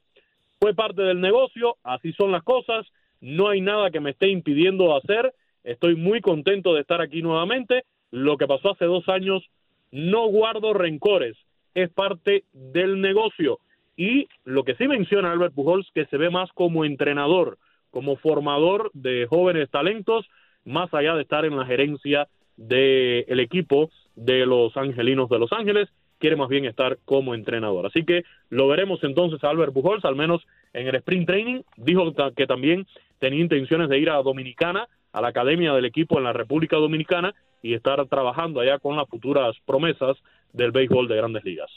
Fue 0.60 0.74
parte 0.74 1.02
del 1.02 1.22
negocio, 1.22 1.78
así 1.84 2.14
son 2.14 2.32
las 2.32 2.44
cosas, 2.44 2.86
no 3.22 3.50
hay 3.50 3.62
nada 3.62 3.92
que 3.92 4.00
me 4.00 4.12
esté 4.12 4.28
impidiendo 4.28 4.96
hacer, 4.96 5.34
estoy 5.64 5.96
muy 5.96 6.22
contento 6.22 6.74
de 6.74 6.82
estar 6.82 7.02
aquí 7.02 7.22
nuevamente, 7.22 7.84
lo 8.12 8.38
que 8.38 8.48
pasó 8.48 8.72
hace 8.72 8.86
dos 8.86 9.08
años, 9.08 9.44
no 9.92 10.28
guardo 10.28 10.74
rencores, 10.74 11.38
es 11.74 11.90
parte 11.90 12.44
del 12.54 13.02
negocio. 13.02 13.60
Y 13.96 14.28
lo 14.46 14.64
que 14.64 14.76
sí 14.76 14.88
menciona 14.88 15.32
Albert 15.32 15.54
Pujols, 15.54 15.90
que 15.94 16.06
se 16.06 16.18
ve 16.18 16.30
más 16.30 16.50
como 16.54 16.86
entrenador, 16.86 17.58
como 17.92 18.16
formador 18.18 18.92
de 18.94 19.28
jóvenes 19.28 19.70
talentos, 19.70 20.28
más 20.66 20.94
allá 20.94 21.16
de 21.16 21.24
estar 21.24 21.46
en 21.46 21.58
la 21.58 21.66
gerencia 21.66 22.28
del 22.56 23.40
equipo 23.40 23.90
de 24.16 24.46
los 24.46 24.76
Angelinos 24.76 25.30
de 25.30 25.40
Los 25.40 25.52
Ángeles, 25.52 25.90
quiere 26.20 26.36
más 26.36 26.50
bien 26.50 26.66
estar 26.66 27.00
como 27.06 27.34
entrenador. 27.34 27.88
Así 27.88 28.04
que 28.04 28.24
lo 28.50 28.68
veremos 28.68 29.00
entonces 29.04 29.44
a 29.44 29.50
Albert 29.50 29.74
Pujols, 29.74 30.06
al 30.06 30.16
menos 30.16 30.42
en 30.74 30.88
el 30.88 30.96
sprint 30.96 31.28
training. 31.28 31.62
Dijo 31.78 32.14
que 32.36 32.46
también 32.46 32.86
tenía 33.20 33.40
intenciones 33.40 33.90
de 33.90 33.98
ir 33.98 34.10
a 34.10 34.22
Dominicana, 34.22 34.88
a 35.12 35.22
la 35.22 35.30
academia 35.30 35.74
del 35.74 35.86
equipo 35.86 36.18
en 36.18 36.26
la 36.26 36.34
República 36.34 36.78
Dominicana, 36.78 37.34
y 37.62 37.74
estar 37.74 38.06
trabajando 38.08 38.60
allá 38.60 38.80
con 38.80 38.96
las 38.96 39.10
futuras 39.10 39.56
promesas 39.66 40.18
del 40.54 40.72
béisbol 40.72 41.08
de 41.08 41.16
grandes 41.16 41.44
ligas. 41.44 41.70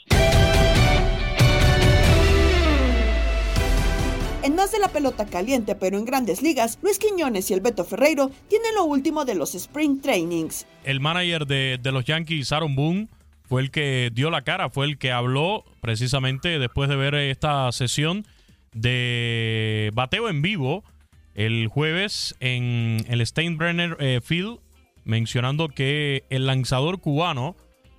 En 4.43 4.55
más 4.55 4.73
de 4.73 4.79
la 4.79 4.89
pelota 4.89 5.25
caliente, 5.25 5.73
pero 5.73 5.97
en 5.97 6.03
grandes 6.03 6.41
ligas, 6.41 6.77
Luis 6.81 6.99
Quiñones 6.99 7.49
y 7.49 7.53
el 7.53 7.61
Beto 7.61 7.85
Ferreiro 7.85 8.29
tienen 8.49 8.75
lo 8.75 8.83
último 8.83 9.23
de 9.23 9.35
los 9.35 9.55
Spring 9.55 10.01
Trainings. 10.01 10.67
El 10.83 10.99
manager 10.99 11.45
de, 11.45 11.79
de 11.81 11.91
los 11.93 12.03
Yankees, 12.03 12.51
Aaron 12.51 12.75
Boone, 12.75 13.07
fue 13.43 13.61
el 13.61 13.71
que 13.71 14.09
dio 14.13 14.29
la 14.29 14.43
cara, 14.43 14.69
fue 14.69 14.85
el 14.85 14.97
que 14.97 15.11
habló 15.11 15.65
precisamente 15.81 16.59
después 16.59 16.89
de 16.89 16.95
ver 16.95 17.15
esta 17.15 17.71
sesión 17.71 18.25
de 18.73 19.91
bateo 19.93 20.29
en 20.29 20.41
vivo 20.41 20.83
el 21.35 21.67
jueves 21.67 22.35
en 22.39 23.05
el 23.07 23.25
Steinbrenner 23.25 23.97
eh, 23.99 24.21
Field 24.23 24.59
mencionando 25.03 25.67
que 25.67 26.23
el 26.29 26.45
lanzador 26.45 26.99
cubano 26.99 27.55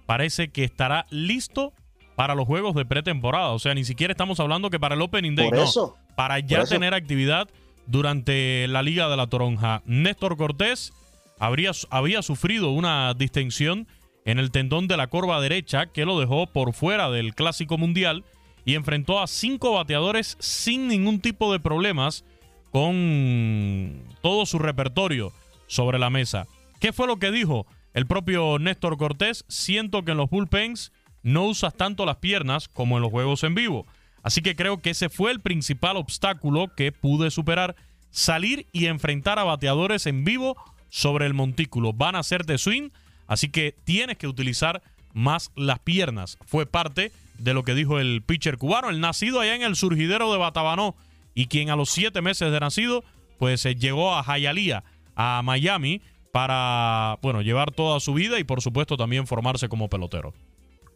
parece 0.07 0.49
que 0.49 0.65
estará 0.65 1.07
listo 1.11 1.73
para 2.17 2.35
los 2.35 2.47
juegos 2.47 2.75
de 2.75 2.85
pretemporada. 2.85 3.51
O 3.51 3.59
sea, 3.59 3.75
ni 3.75 3.85
siquiera 3.85 4.13
estamos 4.13 4.41
hablando 4.41 4.71
que 4.71 4.81
para 4.81 4.95
el 4.95 5.03
Opening 5.03 5.35
Day, 5.35 5.51
no, 5.51 5.97
para 6.17 6.39
ya 6.39 6.65
tener 6.65 6.95
actividad 6.95 7.49
durante 7.87 8.67
la 8.69 8.83
Liga 8.83 9.09
de 9.09 9.17
la 9.17 9.27
Toronja. 9.27 9.83
Néstor 9.85 10.37
Cortés 10.37 10.93
habría, 11.39 11.73
había 11.91 12.23
sufrido 12.23 12.71
una 12.71 13.15
distensión 13.15 13.89
en 14.25 14.39
el 14.39 14.51
tendón 14.51 14.89
de 14.89 14.97
la 14.97 15.09
corva 15.09 15.41
derecha 15.41 15.87
que 15.87 16.05
lo 16.05 16.19
dejó 16.19 16.47
por 16.47 16.73
fuera 16.73 17.11
del 17.11 17.35
Clásico 17.35 17.79
Mundial 17.79 18.25
y 18.65 18.75
enfrentó 18.75 19.21
a 19.21 19.27
cinco 19.27 19.73
bateadores 19.73 20.37
sin 20.41 20.89
ningún 20.89 21.21
tipo 21.21 21.53
de 21.53 21.61
problemas 21.61 22.25
con 22.71 24.03
todo 24.23 24.47
su 24.47 24.59
repertorio 24.59 25.33
sobre 25.67 25.99
la 25.99 26.11
mesa. 26.11 26.47
¿Qué 26.81 26.93
fue 26.93 27.07
lo 27.07 27.19
que 27.19 27.31
dijo 27.31 27.67
el 27.93 28.07
propio 28.07 28.59
Néstor 28.59 28.97
Cortés? 28.97 29.45
Siento 29.49 30.05
que 30.05 30.13
en 30.13 30.17
los 30.17 30.31
bullpens 30.31 30.93
no 31.23 31.45
usas 31.45 31.75
tanto 31.75 32.05
las 32.05 32.17
piernas 32.17 32.69
como 32.69 32.97
en 32.97 33.03
los 33.03 33.11
juegos 33.11 33.45
en 33.45 33.55
vivo. 33.55 33.87
Así 34.23 34.41
que 34.41 34.57
creo 34.57 34.81
que 34.81 34.91
ese 34.91 35.11
fue 35.11 35.31
el 35.31 35.41
principal 35.41 35.97
obstáculo 35.97 36.75
que 36.75 36.93
pude 36.93 37.31
superar. 37.31 37.77
Salir 38.11 38.67
y 38.73 38.87
enfrentar 38.87 39.39
a 39.39 39.45
bateadores 39.45 40.07
en 40.07 40.25
vivo 40.25 40.57
sobre 40.89 41.27
el 41.27 41.35
montículo. 41.35 41.93
Van 41.93 42.17
a 42.17 42.23
ser 42.23 42.45
de 42.45 42.59
swing, 42.59 42.91
así 43.27 43.51
que 43.51 43.75
tienes 43.85 44.19
que 44.19 44.27
utilizar 44.27 44.83
más 45.13 45.51
las 45.55 45.79
piernas. 45.79 46.39
Fue 46.47 46.67
parte 46.67 47.13
de 47.39 47.55
lo 47.55 47.63
que 47.65 47.75
dijo 47.75 47.99
el 47.99 48.23
pitcher 48.23 48.59
cubano, 48.59 48.91
el 48.91 49.01
nacido 49.01 49.41
allá 49.41 49.55
en 49.55 49.63
el 49.63 49.77
surgidero 49.77 50.33
de 50.33 50.39
Batabanó 50.39 50.95
y 51.35 51.47
quien 51.47 51.71
a 51.71 51.77
los 51.77 51.91
siete 51.91 52.23
meses 52.23 52.53
de 52.53 52.61
nacido, 52.61 53.05
pues 53.39 53.65
eh, 53.67 53.75
llegó 53.75 54.15
a 54.15 54.23
Hialeah, 54.23 54.85
a 55.17 55.43
Miami, 55.43 56.01
para, 56.35 57.17
bueno, 57.23 57.43
llevar 57.43 57.71
toda 57.71 58.01
su 58.01 58.13
vida 58.13 58.41
y 58.41 58.45
por 58.45 58.61
supuesto 58.61 58.97
también 58.97 59.29
formarse 59.29 59.69
como 59.69 59.89
pelotero. 59.89 60.35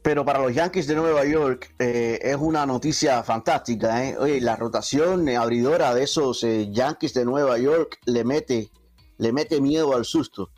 Pero 0.03 0.25
para 0.25 0.41
los 0.41 0.53
Yankees 0.53 0.88
de 0.88 0.97
Nueva 0.97 1.25
York 1.25 1.75
eh, 1.79 2.19
es 2.23 2.37
una 2.37 2.67
noticia 2.67 3.23
fantástica. 3.23 4.05
¿eh? 4.05 4.17
Oye, 4.19 4.41
la 4.41 4.57
rotación 4.57 5.29
abridora 5.29 5.95
de 5.95 6.03
esos 6.03 6.43
eh, 6.43 6.69
Yankees 6.73 7.14
de 7.14 7.25
Nueva 7.25 7.57
York 7.57 8.01
le 8.07 8.25
mete, 8.25 8.71
le 9.19 9.33
mete 9.33 9.61
miedo 9.61 9.95
al 9.95 10.05
susto. 10.05 10.51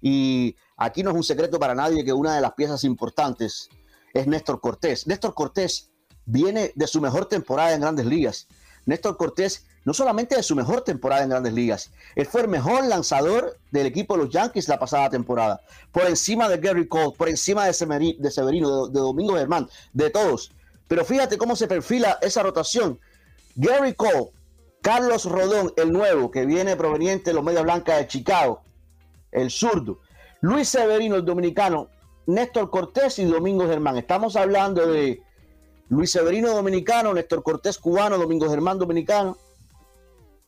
Y 0.00 0.56
aquí 0.76 1.02
no 1.02 1.10
es 1.10 1.16
un 1.16 1.24
secreto 1.24 1.58
para 1.58 1.74
nadie 1.74 2.04
que 2.04 2.12
una 2.12 2.34
de 2.34 2.40
las 2.40 2.54
piezas 2.54 2.84
importantes 2.84 3.68
es 4.12 4.26
Néstor 4.26 4.60
Cortés. 4.60 5.06
Néstor 5.06 5.34
Cortés 5.34 5.90
viene 6.24 6.72
de 6.74 6.86
su 6.86 7.00
mejor 7.00 7.26
temporada 7.26 7.74
en 7.74 7.80
grandes 7.80 8.06
ligas. 8.06 8.46
Néstor 8.86 9.16
Cortés 9.16 9.66
no 9.84 9.92
solamente 9.92 10.36
de 10.36 10.42
su 10.42 10.56
mejor 10.56 10.80
temporada 10.82 11.22
en 11.22 11.30
grandes 11.30 11.52
ligas, 11.52 11.90
él 12.14 12.26
fue 12.26 12.42
el 12.42 12.48
mejor 12.48 12.86
lanzador 12.86 13.58
del 13.70 13.86
equipo 13.86 14.16
de 14.16 14.24
los 14.24 14.32
Yankees 14.32 14.68
la 14.68 14.78
pasada 14.78 15.10
temporada, 15.10 15.60
por 15.92 16.06
encima 16.06 16.48
de 16.48 16.56
Gary 16.56 16.88
Cole, 16.88 17.12
por 17.16 17.28
encima 17.28 17.66
de, 17.66 17.74
Severino, 17.74 18.88
de, 18.88 19.00
Domingo 19.00 19.34
Germán, 19.36 19.68
de 19.92 20.10
todos. 20.10 20.52
Pero 20.88 21.04
fíjate 21.04 21.36
cómo 21.36 21.54
se 21.54 21.66
perfila 21.66 22.18
esa 22.22 22.42
rotación. 22.42 22.98
Gary 23.56 23.94
Cole, 23.94 24.30
Carlos 24.80 25.26
Rodón, 25.26 25.72
el 25.76 25.92
nuevo, 25.92 26.30
que 26.30 26.46
viene 26.46 26.76
proveniente 26.76 27.30
de 27.30 27.34
los 27.34 27.44
Medias 27.44 27.62
Blancas 27.62 27.98
de 27.98 28.08
Chicago, 28.08 28.62
el 29.32 29.50
zurdo. 29.50 30.00
Luis 30.44 30.68
Severino, 30.68 31.16
el 31.16 31.24
dominicano, 31.24 31.88
Néstor 32.26 32.68
Cortés 32.68 33.18
y 33.18 33.24
Domingo 33.24 33.66
Germán. 33.66 33.96
Estamos 33.96 34.36
hablando 34.36 34.86
de 34.86 35.22
Luis 35.88 36.10
Severino 36.10 36.50
dominicano, 36.50 37.14
Néstor 37.14 37.42
Cortés 37.42 37.78
cubano, 37.78 38.18
Domingo 38.18 38.50
Germán 38.50 38.78
dominicano, 38.78 39.38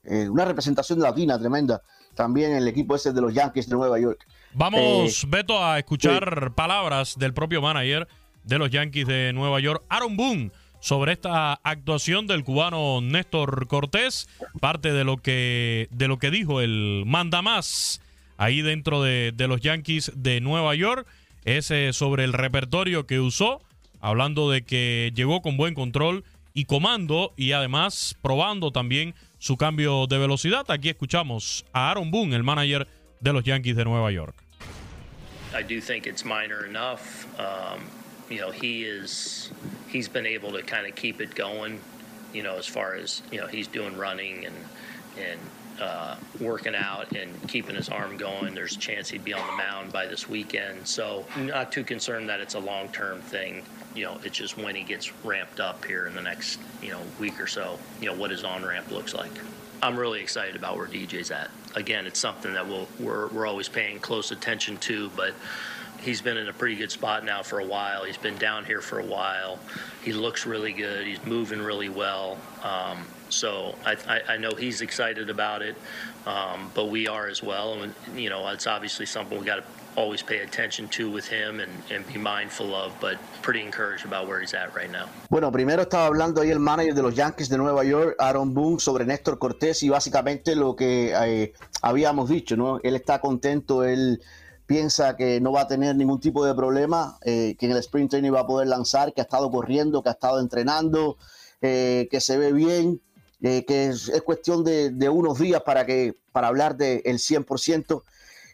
eh, 0.04 0.28
una 0.28 0.44
representación 0.44 1.00
latina 1.00 1.38
tremenda 1.38 1.80
también 2.14 2.50
en 2.50 2.58
el 2.58 2.68
equipo 2.68 2.94
ese 2.94 3.14
de 3.14 3.22
los 3.22 3.32
Yankees 3.32 3.70
de 3.70 3.76
Nueva 3.76 3.98
York. 3.98 4.26
Vamos, 4.52 5.24
eh, 5.24 5.26
Beto, 5.28 5.64
a 5.64 5.78
escuchar 5.78 6.52
palabras 6.54 7.14
del 7.18 7.32
propio 7.32 7.62
manager 7.62 8.06
de 8.44 8.58
los 8.58 8.70
Yankees 8.70 9.06
de 9.06 9.32
Nueva 9.32 9.60
York, 9.60 9.82
Aaron 9.88 10.14
Boone, 10.18 10.52
sobre 10.78 11.12
esta 11.12 11.54
actuación 11.54 12.26
del 12.26 12.44
cubano 12.44 13.00
Néstor 13.00 13.66
Cortés, 13.66 14.28
parte 14.60 14.92
de 14.92 15.04
lo 15.04 15.16
que, 15.16 15.88
de 15.90 16.06
lo 16.06 16.18
que 16.18 16.30
dijo 16.30 16.60
el 16.60 17.04
manda 17.06 17.40
más 17.40 18.02
ahí 18.36 18.62
dentro 18.62 19.02
de, 19.02 19.32
los 19.38 19.60
Yankees 19.60 20.12
de 20.14 20.40
Nueva 20.40 20.74
York, 20.74 21.06
es 21.44 21.72
sobre 21.96 22.24
el 22.24 22.32
repertorio 22.32 23.06
que 23.06 23.20
usó, 23.20 23.62
hablando 24.00 24.50
de 24.50 24.62
que 24.62 25.12
llegó 25.14 25.42
con 25.42 25.56
buen 25.56 25.74
control 25.74 26.24
y 26.54 26.64
comando 26.64 27.32
y 27.36 27.52
además 27.52 28.16
probando 28.22 28.72
también 28.72 29.14
su 29.38 29.56
cambio 29.56 30.06
de 30.06 30.18
velocidad. 30.18 30.64
Aquí 30.70 30.88
escuchamos 30.88 31.64
a 31.72 31.90
Aaron 31.90 32.10
Boone, 32.10 32.34
el 32.34 32.42
manager 32.42 32.88
de 33.20 33.32
los 33.32 33.44
Yankees 33.44 33.76
de 33.76 33.84
Nueva 33.84 34.10
York. 34.10 34.34
I 35.54 35.62
do 35.62 35.80
think 35.80 36.06
it's 36.06 36.24
minor 36.24 36.66
enough. 36.66 37.26
Um, 37.38 37.80
you 38.28 38.40
know, 38.40 38.50
he 38.50 38.84
is 38.84 39.50
he's 39.88 40.08
been 40.08 40.26
able 40.26 40.52
to 40.52 40.62
kind 40.62 40.86
of 40.86 40.94
keep 40.94 41.20
it 41.20 41.34
going. 41.34 41.80
You 42.32 42.42
know, 42.42 42.56
as 42.58 42.66
far 42.66 42.94
as 42.94 43.22
you 43.30 43.40
know, 43.40 43.46
he's 43.46 43.68
doing 43.68 43.96
running 43.96 44.44
and 44.44 44.56
and 45.16 45.40
uh, 45.80 46.16
working 46.40 46.74
out 46.74 47.12
and 47.12 47.48
keeping 47.48 47.76
his 47.76 47.88
arm 47.88 48.16
going. 48.16 48.54
There's 48.54 48.76
a 48.76 48.78
chance 48.78 49.08
he'd 49.08 49.24
be 49.24 49.32
on 49.32 49.46
the 49.46 49.56
mound 49.56 49.92
by 49.92 50.06
this 50.06 50.28
weekend. 50.28 50.86
So, 50.86 51.24
not 51.36 51.72
too 51.72 51.84
concerned 51.84 52.28
that 52.28 52.40
it's 52.40 52.54
a 52.54 52.60
long 52.60 52.88
term 52.88 53.20
thing 53.20 53.62
you 53.96 54.04
know, 54.04 54.20
it's 54.22 54.36
just 54.36 54.58
when 54.58 54.76
he 54.76 54.82
gets 54.82 55.12
ramped 55.24 55.58
up 55.58 55.84
here 55.84 56.06
in 56.06 56.14
the 56.14 56.22
next, 56.22 56.60
you 56.82 56.90
know, 56.90 57.00
week 57.18 57.40
or 57.40 57.46
so, 57.46 57.78
you 58.00 58.06
know, 58.06 58.14
what 58.14 58.30
his 58.30 58.44
on 58.44 58.64
ramp 58.64 58.90
looks 58.90 59.14
like. 59.14 59.32
I'm 59.82 59.96
really 59.96 60.20
excited 60.20 60.54
about 60.54 60.76
where 60.76 60.86
DJ's 60.86 61.30
at. 61.30 61.50
Again, 61.74 62.06
it's 62.06 62.20
something 62.20 62.52
that 62.52 62.66
we'll, 62.66 62.88
we're, 63.00 63.28
we're 63.28 63.46
always 63.46 63.68
paying 63.68 63.98
close 63.98 64.30
attention 64.30 64.76
to, 64.78 65.10
but 65.16 65.34
he's 66.00 66.20
been 66.20 66.36
in 66.36 66.48
a 66.48 66.52
pretty 66.52 66.76
good 66.76 66.90
spot 66.90 67.24
now 67.24 67.42
for 67.42 67.60
a 67.60 67.64
while. 67.64 68.04
He's 68.04 68.16
been 68.18 68.36
down 68.36 68.64
here 68.64 68.80
for 68.80 68.98
a 68.98 69.04
while. 69.04 69.58
He 70.02 70.12
looks 70.12 70.46
really 70.46 70.72
good. 70.72 71.06
He's 71.06 71.24
moving 71.24 71.60
really 71.60 71.88
well. 71.88 72.38
Um, 72.62 73.04
so 73.28 73.74
I, 73.84 73.96
I, 74.08 74.34
I, 74.34 74.36
know 74.36 74.50
he's 74.50 74.80
excited 74.80 75.30
about 75.30 75.62
it, 75.62 75.76
um, 76.26 76.70
but 76.74 76.88
we 76.88 77.08
are 77.08 77.28
as 77.28 77.42
well. 77.42 77.82
And, 77.82 77.94
you 78.14 78.30
know, 78.30 78.46
it's 78.48 78.66
obviously 78.66 79.06
something 79.06 79.38
we 79.38 79.44
got 79.44 79.56
to 79.56 79.64
always 79.96 80.22
pay 80.22 80.40
attention 80.40 80.88
to 80.88 81.10
with 81.10 81.26
him 81.26 81.60
and, 81.60 81.72
and, 81.90 82.06
be 82.06 82.18
mindful 82.18 82.74
of, 82.74 82.92
but 83.00 83.16
pretty 83.42 83.62
encouraged 83.62 84.04
about 84.04 84.28
where 84.28 84.40
he's 84.40 84.54
at 84.54 84.74
right 84.74 84.90
now. 84.90 85.08
Bueno, 85.30 85.50
primero 85.50 85.82
estaba 85.82 86.06
hablando 86.06 86.40
ahí 86.42 86.50
el 86.50 86.60
manager 86.60 86.94
de 86.94 87.02
los 87.02 87.14
Yankees 87.14 87.48
de 87.48 87.56
Nueva 87.56 87.82
York, 87.84 88.14
Aaron 88.18 88.52
Boone, 88.52 88.78
sobre 88.78 89.06
Néstor 89.06 89.38
Cortés 89.38 89.82
y 89.82 89.88
básicamente 89.88 90.54
lo 90.54 90.76
que 90.76 91.12
eh, 91.14 91.52
habíamos 91.82 92.28
dicho, 92.28 92.56
¿no? 92.56 92.78
Él 92.82 92.94
está 92.94 93.20
contento, 93.20 93.84
él 93.84 94.20
piensa 94.66 95.16
que 95.16 95.40
no 95.40 95.52
va 95.52 95.62
a 95.62 95.68
tener 95.68 95.96
ningún 95.96 96.20
tipo 96.20 96.44
de 96.44 96.54
problema, 96.54 97.18
eh, 97.24 97.56
que 97.58 97.66
en 97.66 97.72
el 97.72 97.78
sprint 97.78 98.10
training 98.10 98.32
va 98.32 98.40
a 98.40 98.46
poder 98.46 98.68
lanzar, 98.68 99.14
que 99.14 99.20
ha 99.20 99.24
estado 99.24 99.50
corriendo, 99.50 100.02
que 100.02 100.10
ha 100.10 100.12
estado 100.12 100.40
entrenando, 100.40 101.16
eh, 101.62 102.08
que 102.10 102.20
se 102.20 102.36
ve 102.36 102.52
bien, 102.52 103.00
eh, 103.42 103.64
que 103.64 103.86
es, 103.88 104.08
es 104.08 104.22
cuestión 104.22 104.64
de, 104.64 105.08
unos 105.08 105.38
días 105.38 105.62
para, 105.62 105.84
que, 105.86 106.14
para 106.32 106.48
hablar 106.48 106.76
del 106.76 107.02
de 107.02 107.12
100%. 107.12 108.02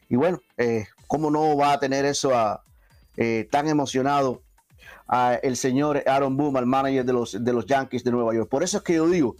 Y 0.09 0.17
bueno, 0.17 0.41
eh, 0.59 0.87
¿Cómo 1.13 1.31
no 1.31 1.59
va 1.59 1.75
a 1.75 1.79
tener 1.79 2.07
eso 2.07 2.35
a, 2.35 2.65
eh, 3.19 3.47
tan 3.51 3.69
emocionado 3.69 4.41
a 5.07 5.35
el 5.35 5.59
señor 5.59 6.03
Aaron 6.07 6.39
Boone, 6.39 6.59
el 6.59 6.65
manager 6.65 7.05
de 7.05 7.13
los, 7.13 7.45
de 7.45 7.53
los 7.53 7.67
Yankees 7.67 8.03
de 8.03 8.11
Nueva 8.11 8.33
York? 8.33 8.49
Por 8.49 8.63
eso 8.63 8.79
es 8.79 8.83
que 8.83 8.95
yo 8.95 9.07
digo, 9.07 9.37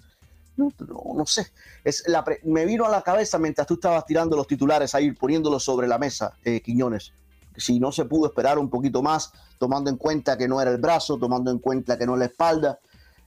no, 0.59 0.71
no, 1.17 1.25
sé, 1.25 1.47
es 1.83 2.07
la 2.07 2.23
me 2.45 2.67
vino 2.67 2.85
a 2.85 2.91
la 2.91 3.01
cabeza 3.01 3.39
mientras 3.39 3.67
tú 3.67 3.73
estabas 3.73 4.05
tirando 4.05 4.37
los 4.37 4.47
titulares 4.47 4.95
ahí, 4.95 5.13
poniéndolos 5.13 5.65
sobre 5.65 5.89
la 5.89 5.97
mesa, 5.97 6.35
eh, 6.45 6.61
Quiñones. 6.61 7.15
Si 7.57 7.81
no 7.81 7.91
se 7.91 8.05
pudo 8.05 8.27
esperar 8.27 8.59
un 8.59 8.69
poquito 8.69 9.03
más, 9.03 9.33
tomando 9.57 9.89
en 9.89 9.97
cuenta 9.97 10.37
que 10.37 10.47
no 10.47 10.61
era 10.61 10.73
el 10.73 10.79
brazo, 10.79 11.17
tomando 11.17 11.51
en 11.51 11.59
cuenta 11.59 11.97
que 11.97 12.05
no 12.05 12.13
es 12.13 12.19
la 12.19 12.27
espalda, 12.27 12.81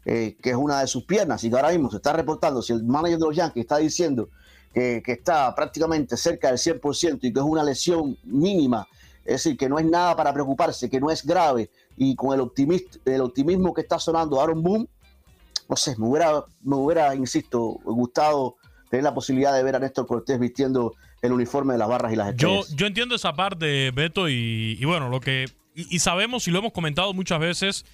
eh, 0.05 0.37
que 0.41 0.51
es 0.51 0.55
una 0.55 0.81
de 0.81 0.87
sus 0.87 1.03
piernas, 1.03 1.43
y 1.43 1.49
que 1.49 1.55
ahora 1.55 1.69
mismo 1.69 1.89
se 1.89 1.97
está 1.97 2.13
reportando, 2.13 2.61
si 2.61 2.73
el 2.73 2.83
manager 2.83 3.17
de 3.17 3.25
los 3.25 3.35
Yankees 3.35 3.61
está 3.61 3.77
diciendo 3.77 4.29
que, 4.73 5.01
está 5.05 5.53
prácticamente 5.55 6.17
cerca 6.17 6.49
del 6.49 6.57
100% 6.57 7.19
y 7.21 7.33
que 7.33 7.39
es 7.39 7.45
una 7.45 7.63
lesión 7.63 8.17
mínima, 8.23 8.87
es 9.23 9.43
decir, 9.43 9.57
que 9.57 9.67
no 9.67 9.79
es 9.79 9.85
nada 9.85 10.15
para 10.15 10.33
preocuparse, 10.33 10.89
que 10.89 10.99
no 10.99 11.09
es 11.09 11.25
grave, 11.25 11.69
y 11.97 12.15
con 12.15 12.39
el, 12.39 12.47
el 13.05 13.21
optimismo 13.21 13.73
que 13.73 13.81
está 13.81 13.97
sonando 13.97 14.39
Aaron 14.39 14.61
Boone, 14.61 14.87
no 15.67 15.75
sé, 15.75 15.95
me 15.97 16.07
hubiera, 16.07 16.43
me 16.61 16.75
hubiera, 16.75 17.15
insisto, 17.15 17.79
gustado 17.83 18.57
tener 18.89 19.03
la 19.03 19.13
posibilidad 19.13 19.53
de 19.53 19.63
ver 19.63 19.75
a 19.75 19.79
Néstor 19.79 20.05
Cortés 20.05 20.39
vistiendo 20.39 20.93
el 21.21 21.31
uniforme 21.31 21.73
de 21.73 21.79
las 21.79 21.87
barras 21.87 22.13
y 22.13 22.15
las 22.15 22.29
estrellas. 22.29 22.69
Yo, 22.69 22.75
yo 22.75 22.87
entiendo 22.87 23.15
esa 23.15 23.33
parte, 23.33 23.91
Beto, 23.91 24.29
y, 24.29 24.83
bueno, 24.85 25.09
lo 25.09 25.19
que. 25.19 25.45
Y, 25.73 25.99
sabemos 25.99 26.47
y 26.47 26.51
lo 26.51 26.59
hemos 26.59 26.71
comentado 26.71 27.13
muchas 27.13 27.39
veces, 27.39 27.85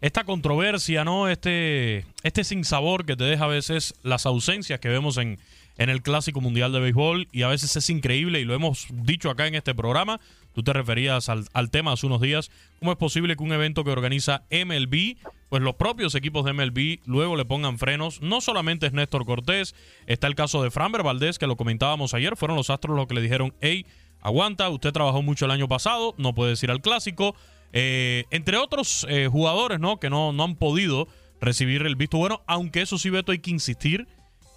esta 0.00 0.24
controversia, 0.24 1.04
¿no? 1.04 1.28
Este, 1.28 2.04
este 2.22 2.44
sinsabor 2.44 3.04
que 3.04 3.16
te 3.16 3.24
deja 3.24 3.44
a 3.44 3.48
veces 3.48 3.94
las 4.02 4.26
ausencias 4.26 4.80
que 4.80 4.88
vemos 4.88 5.16
en, 5.16 5.38
en 5.78 5.90
el 5.90 6.02
Clásico 6.02 6.40
Mundial 6.40 6.72
de 6.72 6.80
Béisbol 6.80 7.28
y 7.32 7.42
a 7.42 7.48
veces 7.48 7.74
es 7.76 7.88
increíble 7.88 8.40
y 8.40 8.44
lo 8.44 8.54
hemos 8.54 8.86
dicho 8.90 9.30
acá 9.30 9.46
en 9.46 9.54
este 9.54 9.74
programa. 9.74 10.20
Tú 10.52 10.64
te 10.64 10.72
referías 10.72 11.28
al, 11.28 11.70
tema 11.70 11.92
hace 11.92 12.06
unos 12.06 12.20
días. 12.20 12.50
¿Cómo 12.80 12.90
es 12.90 12.98
posible 12.98 13.36
que 13.36 13.44
un 13.44 13.52
evento 13.52 13.84
que 13.84 13.92
organiza 13.92 14.42
MLB, 14.50 15.16
pues 15.48 15.62
los 15.62 15.76
propios 15.76 16.16
equipos 16.16 16.44
de 16.44 16.52
MLB 16.52 16.98
luego 17.06 17.36
le 17.36 17.44
pongan 17.44 17.78
frenos? 17.78 18.20
No 18.22 18.40
solamente 18.40 18.88
es 18.88 18.92
Néstor 18.92 19.24
Cortés, 19.24 19.76
está 20.06 20.26
el 20.26 20.34
caso 20.34 20.60
de 20.62 20.72
Framber 20.72 21.04
Valdés, 21.04 21.38
que 21.38 21.46
lo 21.46 21.56
comentábamos 21.56 22.12
ayer. 22.12 22.36
Fueron 22.36 22.56
los 22.56 22.70
astros 22.70 22.96
los 22.96 23.06
que 23.06 23.14
le 23.14 23.22
dijeron, 23.22 23.54
hey, 23.60 23.86
aguanta, 24.20 24.68
usted 24.68 24.90
trabajó 24.90 25.22
mucho 25.22 25.44
el 25.44 25.52
año 25.52 25.68
pasado, 25.68 26.16
no 26.18 26.34
puede 26.34 26.54
ir 26.60 26.72
al 26.72 26.80
Clásico. 26.80 27.36
Eh, 27.72 28.24
entre 28.30 28.56
otros 28.56 29.06
eh, 29.08 29.28
jugadores, 29.30 29.80
¿no? 29.80 29.98
Que 29.98 30.10
no, 30.10 30.32
no 30.32 30.44
han 30.44 30.56
podido 30.56 31.08
recibir 31.40 31.82
el 31.82 31.96
visto 31.96 32.18
bueno, 32.18 32.42
aunque 32.46 32.82
eso 32.82 32.98
sí, 32.98 33.10
Beto, 33.10 33.32
hay 33.32 33.38
que 33.38 33.50
insistir. 33.50 34.06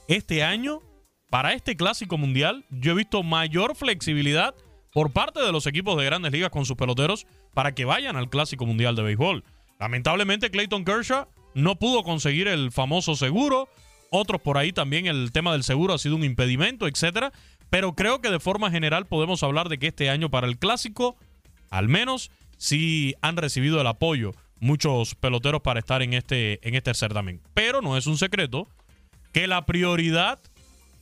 Este 0.07 0.43
año 0.43 0.81
para 1.29 1.53
este 1.53 1.77
clásico 1.77 2.17
mundial, 2.17 2.65
yo 2.69 2.91
he 2.91 2.95
visto 2.95 3.23
mayor 3.23 3.75
flexibilidad 3.75 4.53
por 4.91 5.13
parte 5.13 5.39
de 5.39 5.53
los 5.53 5.65
equipos 5.65 5.97
de 5.97 6.03
grandes 6.03 6.33
ligas 6.33 6.49
con 6.49 6.65
sus 6.65 6.75
peloteros 6.75 7.25
para 7.53 7.73
que 7.73 7.85
vayan 7.85 8.17
al 8.17 8.29
clásico 8.29 8.65
mundial 8.65 8.97
de 8.97 9.03
béisbol. 9.03 9.45
Lamentablemente, 9.79 10.51
Clayton 10.51 10.83
Kershaw 10.83 11.27
no 11.55 11.79
pudo 11.79 12.03
conseguir 12.03 12.49
el 12.49 12.71
famoso 12.71 13.15
seguro. 13.15 13.69
Otros 14.09 14.41
por 14.41 14.57
ahí 14.57 14.73
también 14.73 15.05
el 15.07 15.31
tema 15.31 15.53
del 15.53 15.63
seguro 15.63 15.93
ha 15.93 15.97
sido 15.97 16.17
un 16.17 16.25
impedimento, 16.25 16.85
etcétera. 16.85 17.31
Pero 17.69 17.95
creo 17.95 18.19
que 18.19 18.29
de 18.29 18.41
forma 18.41 18.69
general 18.69 19.07
podemos 19.07 19.41
hablar 19.43 19.69
de 19.69 19.79
que 19.79 19.87
este 19.87 20.09
año 20.09 20.29
para 20.29 20.47
el 20.47 20.59
clásico, 20.59 21.15
al 21.69 21.87
menos, 21.87 22.29
sí 22.61 23.15
han 23.23 23.37
recibido 23.37 23.81
el 23.81 23.87
apoyo 23.87 24.33
muchos 24.59 25.15
peloteros 25.15 25.61
para 25.61 25.79
estar 25.79 26.03
en 26.03 26.13
este, 26.13 26.65
en 26.67 26.75
este 26.75 26.93
certamen. 26.93 27.41
Pero 27.55 27.81
no 27.81 27.97
es 27.97 28.05
un 28.05 28.19
secreto 28.19 28.67
que 29.33 29.47
la 29.47 29.65
prioridad 29.65 30.39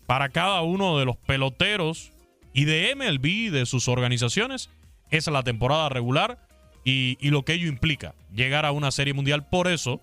para 0.06 0.30
cada 0.30 0.62
uno 0.62 0.98
de 0.98 1.04
los 1.04 1.18
peloteros 1.18 2.14
y 2.54 2.64
de 2.64 2.96
MLB, 2.96 3.52
de 3.52 3.66
sus 3.66 3.90
organizaciones, 3.90 4.70
es 5.12 5.28
la 5.28 5.44
temporada 5.44 5.90
regular 5.90 6.48
y, 6.86 7.18
lo 7.30 7.44
que 7.44 7.54
ello 7.54 7.68
implica, 7.68 8.16
llegar 8.34 8.66
a 8.66 8.72
una 8.72 8.90
serie 8.92 9.14
mundial. 9.14 9.48
Por 9.50 9.68
eso, 9.68 10.02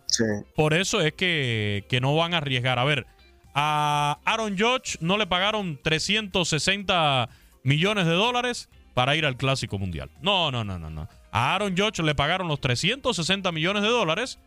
por 0.54 0.74
eso 0.74 1.00
es 1.00 1.14
que, 1.14 1.86
que, 1.88 2.02
no 2.02 2.14
van 2.14 2.34
a 2.34 2.36
arriesgar. 2.36 2.78
A 2.78 2.84
ver, 2.84 3.06
a 3.54 4.18
Aaron 4.26 4.58
Judge 4.58 4.98
no 5.00 5.16
le 5.16 5.26
pagaron 5.26 5.80
360 5.82 7.30
millones 7.64 8.04
de 8.04 8.12
dólares 8.12 8.68
para 8.92 9.16
ir 9.16 9.24
al 9.24 9.36
Clásico 9.36 9.78
Mundial. 9.78 10.10
No, 10.20 10.50
no, 10.52 10.62
no, 10.62 10.78
no, 10.78 10.90
no. 10.90 11.08
A 11.36 11.54
Aaron 11.54 11.76
Judge 11.76 12.02
le 12.02 12.14
pagaron 12.14 12.48
los 12.48 12.62
360 12.62 13.52
millones 13.52 13.82
de 13.82 13.90
dólares 13.90 14.38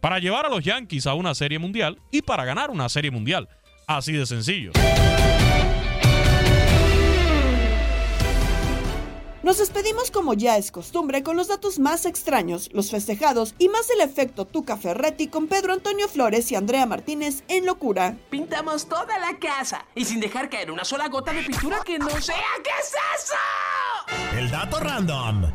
para 0.00 0.20
llevar 0.20 0.46
a 0.46 0.48
los 0.48 0.62
Yankees 0.62 1.08
a 1.08 1.14
una 1.14 1.34
serie 1.34 1.58
mundial 1.58 1.98
y 2.12 2.22
para 2.22 2.44
ganar 2.44 2.70
una 2.70 2.88
serie 2.88 3.10
mundial. 3.10 3.48
Así 3.88 4.12
de 4.12 4.26
sencillo. 4.26 4.70
Nos 9.42 9.58
despedimos 9.58 10.12
como 10.12 10.34
ya 10.34 10.56
es 10.56 10.70
costumbre 10.70 11.24
con 11.24 11.36
los 11.36 11.48
datos 11.48 11.80
más 11.80 12.06
extraños, 12.06 12.70
los 12.72 12.92
festejados 12.92 13.56
y 13.58 13.68
más 13.68 13.90
el 13.90 14.00
efecto 14.00 14.44
Tuca 14.44 14.76
Ferretti 14.76 15.26
con 15.26 15.48
Pedro 15.48 15.72
Antonio 15.72 16.06
Flores 16.06 16.52
y 16.52 16.54
Andrea 16.54 16.86
Martínez 16.86 17.42
en 17.48 17.66
locura. 17.66 18.16
Pintamos 18.30 18.88
toda 18.88 19.18
la 19.18 19.36
casa 19.40 19.84
y 19.96 20.04
sin 20.04 20.20
dejar 20.20 20.48
caer 20.48 20.70
una 20.70 20.84
sola 20.84 21.08
gota 21.08 21.32
de 21.32 21.42
pintura 21.42 21.80
que 21.84 21.98
no 21.98 22.08
sea 22.08 22.36
¿qué 22.62 22.70
es 22.80 22.94
eso? 23.16 24.38
El 24.38 24.48
dato 24.48 24.78
random. 24.78 25.46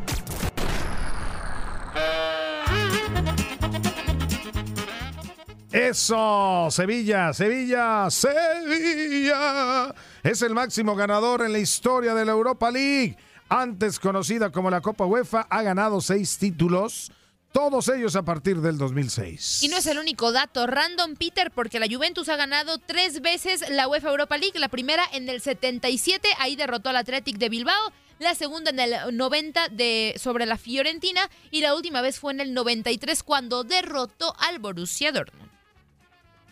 Eso, 5.72 6.68
Sevilla, 6.70 7.34
Sevilla, 7.34 8.10
Sevilla. 8.10 9.96
Es 10.22 10.42
el 10.42 10.54
máximo 10.54 10.96
ganador 10.96 11.44
en 11.44 11.54
la 11.54 11.60
historia 11.60 12.14
de 12.14 12.26
la 12.26 12.34
Europa 12.34 12.70
League. 12.70 13.18
Antes 13.48 14.00
conocida 14.00 14.52
como 14.52 14.70
la 14.70 14.82
Copa 14.82 15.06
UEFA, 15.06 15.48
ha 15.50 15.62
ganado 15.62 16.02
seis 16.02 16.38
títulos, 16.38 17.12
Todos 17.54 17.90
ellos 17.90 18.16
a 18.16 18.24
partir 18.24 18.62
del 18.62 18.78
2006. 18.78 19.64
Y 19.64 19.68
no 19.68 19.76
es 19.76 19.86
el 19.86 19.98
único 19.98 20.32
dato 20.32 20.68
random, 20.68 21.16
Peter, 21.16 21.52
porque 21.52 21.80
la 21.80 21.88
Juventus 21.88 22.30
ha 22.30 22.38
ganado 22.38 22.78
tres 22.78 23.22
veces 23.22 23.70
la 23.70 23.90
UEFA 23.90 24.10
Europa 24.10 24.38
League. 24.38 24.58
La 24.58 24.70
primera 24.70 25.04
en 25.12 25.28
el 25.28 25.42
77, 25.42 26.30
ahí 26.40 26.56
derrotó 26.56 26.90
al 26.90 26.96
Athletic 26.96 27.38
de 27.38 27.50
Bilbao. 27.50 27.92
La 28.22 28.36
segunda 28.36 28.70
en 28.70 28.80
el 28.80 29.18
90 29.18 29.70
de, 29.70 30.14
sobre 30.16 30.46
la 30.46 30.56
Fiorentina. 30.56 31.28
Y 31.50 31.62
la 31.62 31.74
última 31.74 32.02
vez 32.02 32.20
fue 32.20 32.32
en 32.34 32.40
el 32.40 32.54
93 32.54 33.24
cuando 33.24 33.64
derrotó 33.64 34.36
al 34.38 34.60
Borussia 34.60 35.12
Dortmund. 35.12 35.50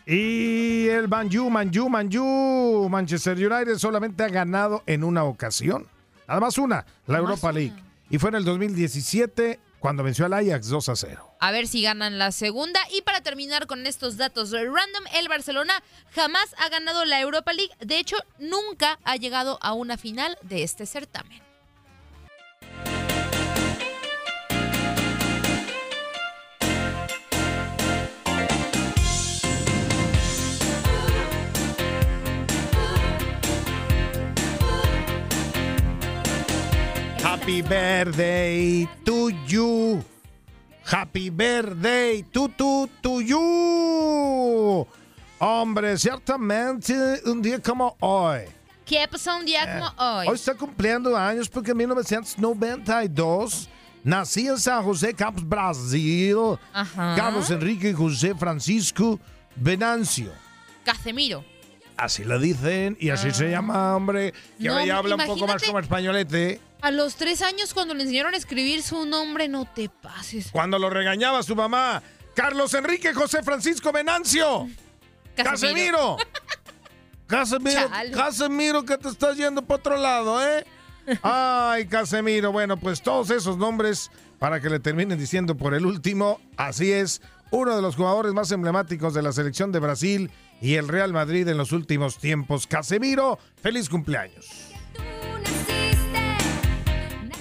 Y 0.04 0.88
el 0.88 1.06
Manju, 1.06 1.48
Manju, 1.48 1.88
Manju. 1.88 2.88
Manchester 2.90 3.36
United 3.36 3.78
solamente 3.78 4.24
ha 4.24 4.28
ganado 4.28 4.82
en 4.84 5.04
una 5.04 5.22
ocasión. 5.22 5.86
Nada 6.26 6.40
más 6.40 6.58
una, 6.58 6.84
la 7.06 7.18
Europa 7.18 7.52
League. 7.52 7.80
Y 8.10 8.18
fue 8.18 8.30
en 8.30 8.34
el 8.34 8.44
2017 8.44 9.60
cuando 9.78 10.02
venció 10.02 10.26
al 10.26 10.32
Ajax 10.32 10.70
2 10.70 10.88
a 10.88 10.96
0. 10.96 11.36
A 11.38 11.52
ver 11.52 11.68
si 11.68 11.82
ganan 11.82 12.18
la 12.18 12.32
segunda. 12.32 12.80
Y 12.92 13.02
para 13.02 13.20
terminar 13.20 13.68
con 13.68 13.86
estos 13.86 14.16
datos 14.16 14.50
random, 14.50 15.04
el 15.14 15.28
Barcelona 15.28 15.84
jamás 16.16 16.52
ha 16.58 16.68
ganado 16.68 17.04
la 17.04 17.20
Europa 17.20 17.52
League. 17.52 17.72
De 17.78 18.00
hecho, 18.00 18.16
nunca 18.40 18.98
ha 19.04 19.14
llegado 19.14 19.60
a 19.62 19.72
una 19.72 19.96
final 19.96 20.36
de 20.42 20.64
este 20.64 20.84
certamen. 20.84 21.49
Happy 37.50 37.62
birthday 37.62 38.88
to 39.04 39.28
you. 39.48 40.04
Happy 40.84 41.30
birthday 41.30 42.22
to, 42.32 42.46
to, 42.46 42.88
to 43.02 43.20
you. 43.20 44.86
Hombre, 45.40 45.98
ciertamente 45.98 46.94
un 47.26 47.42
día 47.42 47.58
como 47.58 47.96
hoy. 47.98 48.42
¿Qué 48.86 49.04
pasó 49.10 49.34
un 49.36 49.44
día 49.44 49.66
como 49.66 49.90
hoy? 49.98 50.28
Hoy 50.28 50.34
está 50.36 50.54
cumpliendo 50.54 51.16
años 51.16 51.48
porque 51.48 51.72
en 51.72 51.78
1992 51.78 53.68
nací 54.04 54.46
en 54.46 54.56
San 54.56 54.84
José, 54.84 55.12
Campos, 55.12 55.42
Brasil. 55.42 56.56
Ajá. 56.72 57.16
Carlos 57.16 57.50
Enrique 57.50 57.92
José 57.92 58.32
Francisco 58.32 59.18
Venancio. 59.56 60.30
Casemiro. 60.84 61.44
Así 61.96 62.22
lo 62.22 62.38
dicen 62.38 62.96
y 63.00 63.10
así 63.10 63.32
se 63.32 63.50
llama, 63.50 63.96
hombre. 63.96 64.34
Que 64.56 64.68
No, 64.68 64.74
ahora 64.74 64.86
ya 64.86 64.96
habla 64.98 65.16
un 65.16 65.26
poco 65.26 65.48
más 65.48 65.64
como 65.64 65.80
españolete. 65.80 66.69
A 66.82 66.90
los 66.90 67.16
tres 67.16 67.42
años, 67.42 67.74
cuando 67.74 67.94
le 67.94 68.02
enseñaron 68.02 68.34
a 68.34 68.36
escribir 68.36 68.82
su 68.82 69.04
nombre, 69.06 69.48
no 69.48 69.66
te 69.66 69.88
pases. 69.88 70.50
Cuando 70.50 70.78
lo 70.78 70.90
regañaba 70.90 71.42
su 71.42 71.54
mamá. 71.54 72.02
Carlos 72.34 72.72
Enrique 72.74 73.12
José 73.12 73.42
Francisco 73.42 73.92
Venancio. 73.92 74.68
Casemiro. 75.36 76.16
Casemiro. 77.26 77.90
Casemiro, 78.14 78.84
que 78.84 78.96
te 78.96 79.08
estás 79.08 79.36
yendo 79.36 79.62
para 79.62 79.78
otro 79.78 79.96
lado, 79.96 80.46
¿eh? 80.46 80.64
Ay, 81.22 81.86
Casemiro. 81.86 82.52
Bueno, 82.52 82.76
pues 82.76 83.02
todos 83.02 83.30
esos 83.30 83.58
nombres 83.58 84.10
para 84.38 84.60
que 84.60 84.70
le 84.70 84.80
terminen 84.80 85.18
diciendo 85.18 85.56
por 85.56 85.74
el 85.74 85.84
último. 85.84 86.40
Así 86.56 86.90
es, 86.92 87.20
uno 87.50 87.76
de 87.76 87.82
los 87.82 87.96
jugadores 87.96 88.32
más 88.32 88.50
emblemáticos 88.52 89.12
de 89.12 89.22
la 89.22 89.32
selección 89.32 89.70
de 89.70 89.80
Brasil 89.80 90.30
y 90.62 90.74
el 90.74 90.88
Real 90.88 91.12
Madrid 91.12 91.46
en 91.48 91.58
los 91.58 91.72
últimos 91.72 92.18
tiempos. 92.18 92.66
Casemiro, 92.66 93.38
feliz 93.60 93.88
cumpleaños. 93.88 94.69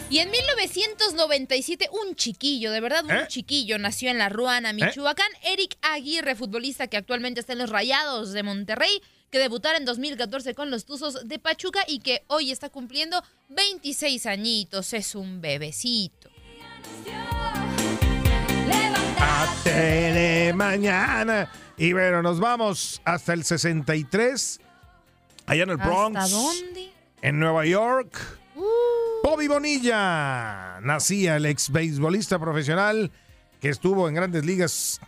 Y 0.10 0.18
en 0.18 0.32
1997, 0.32 1.88
un 1.92 2.16
chiquillo, 2.16 2.72
de 2.72 2.82
verdad 2.82 3.06
un 3.06 3.12
¿Eh? 3.12 3.28
chiquillo, 3.28 3.78
nació 3.78 4.10
en 4.10 4.18
La 4.18 4.28
Ruana, 4.28 4.74
Michoacán. 4.74 5.32
Eric 5.44 5.78
Aguirre, 5.84 6.36
futbolista 6.36 6.88
que 6.88 6.98
actualmente 6.98 7.42
está 7.42 7.54
en 7.54 7.60
los 7.60 7.70
Rayados 7.70 8.32
de 8.32 8.42
Monterrey, 8.42 9.02
que 9.30 9.38
debutara 9.38 9.78
en 9.78 9.86
2014 9.86 10.56
con 10.56 10.72
los 10.72 10.86
Tuzos 10.86 11.28
de 11.28 11.38
Pachuca 11.38 11.82
y 11.88 12.00
que 12.00 12.24
hoy 12.26 12.50
está 12.50 12.70
cumpliendo 12.70 13.24
26 13.50 14.26
añitos. 14.26 14.94
Es 14.94 15.14
un 15.14 15.42
bebecito. 15.42 16.30
de 19.64 20.54
mañana. 20.56 21.52
Y 21.78 21.94
bueno, 21.94 22.24
nos 22.24 22.40
vamos 22.40 23.00
hasta 23.06 23.34
el 23.34 23.44
63, 23.44 24.60
allá 25.46 25.64
en 25.64 25.70
el 25.70 25.78
Bronx. 25.78 26.18
¿Hasta 26.18 26.36
dónde? 26.36 26.90
En 27.22 27.40
Nueva 27.40 27.68
York. 27.68 28.39
Bobby 29.40 29.48
Bonilla. 29.48 30.82
Nacía 30.82 31.38
el 31.38 31.46
ex 31.46 31.72
beisbolista 31.72 32.38
profesional 32.40 33.10
que 33.62 33.70
estuvo 33.70 34.10
en 34.10 34.16
grandes 34.16 34.46
ligas. 34.46 35.00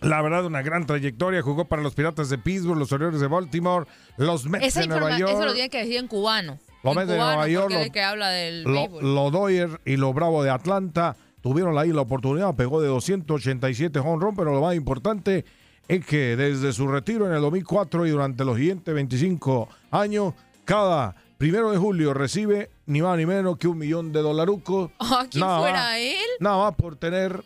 La 0.00 0.20
verdad, 0.20 0.44
una 0.46 0.62
gran 0.62 0.84
trayectoria. 0.84 1.42
Jugó 1.42 1.66
para 1.66 1.80
los 1.80 1.94
Piratas 1.94 2.28
de 2.28 2.38
Pittsburgh, 2.38 2.76
los 2.76 2.90
Orioles 2.90 3.20
de 3.20 3.28
Baltimore, 3.28 3.86
los 4.16 4.46
Mets 4.46 4.66
Esa 4.66 4.80
de 4.80 4.88
Nueva 4.88 5.16
York. 5.16 5.30
eso 5.32 5.44
lo 5.44 5.52
tiene 5.54 5.70
que 5.70 5.78
decir 5.78 5.98
en 5.98 6.08
cubano. 6.08 6.58
Los 6.82 6.96
Mets 6.96 7.06
de 7.08 7.16
Nueva 7.18 7.46
York, 7.46 7.72
lo- 7.72 7.92
que 7.92 8.02
habla 8.02 8.30
del 8.30 8.64
Lo, 8.64 8.72
béisbol. 8.72 9.14
lo 9.14 9.30
Doyer 9.30 9.80
y 9.84 9.96
los 9.96 10.12
Bravo 10.12 10.42
de 10.42 10.50
Atlanta 10.50 11.14
tuvieron 11.40 11.78
ahí 11.78 11.92
la 11.92 12.00
oportunidad, 12.00 12.56
pegó 12.56 12.80
de 12.82 12.88
287 12.88 14.00
home 14.00 14.24
run, 14.24 14.34
pero 14.34 14.52
lo 14.52 14.60
más 14.60 14.74
importante 14.74 15.44
es 15.86 16.04
que 16.04 16.34
desde 16.34 16.72
su 16.72 16.88
retiro 16.88 17.28
en 17.28 17.34
el 17.34 17.40
2004 17.42 18.06
y 18.08 18.10
durante 18.10 18.44
los 18.44 18.56
siguientes 18.56 18.92
25 18.92 19.68
años, 19.92 20.34
cada 20.64 21.14
primero 21.38 21.70
de 21.70 21.78
julio 21.78 22.12
recibe 22.12 22.70
ni 22.86 23.00
más 23.02 23.16
ni 23.18 23.26
menos 23.26 23.56
que 23.58 23.68
un 23.68 23.78
millón 23.78 24.12
de 24.12 24.20
dolarucos. 24.20 24.90
Ah, 24.98 25.26
¿quién 25.30 25.40
Nada 25.40 25.58
fuera 25.60 25.78
más- 25.78 25.98
él? 25.98 26.16
Nada 26.40 26.56
más 26.64 26.74
por 26.74 26.96
tener, 26.96 27.42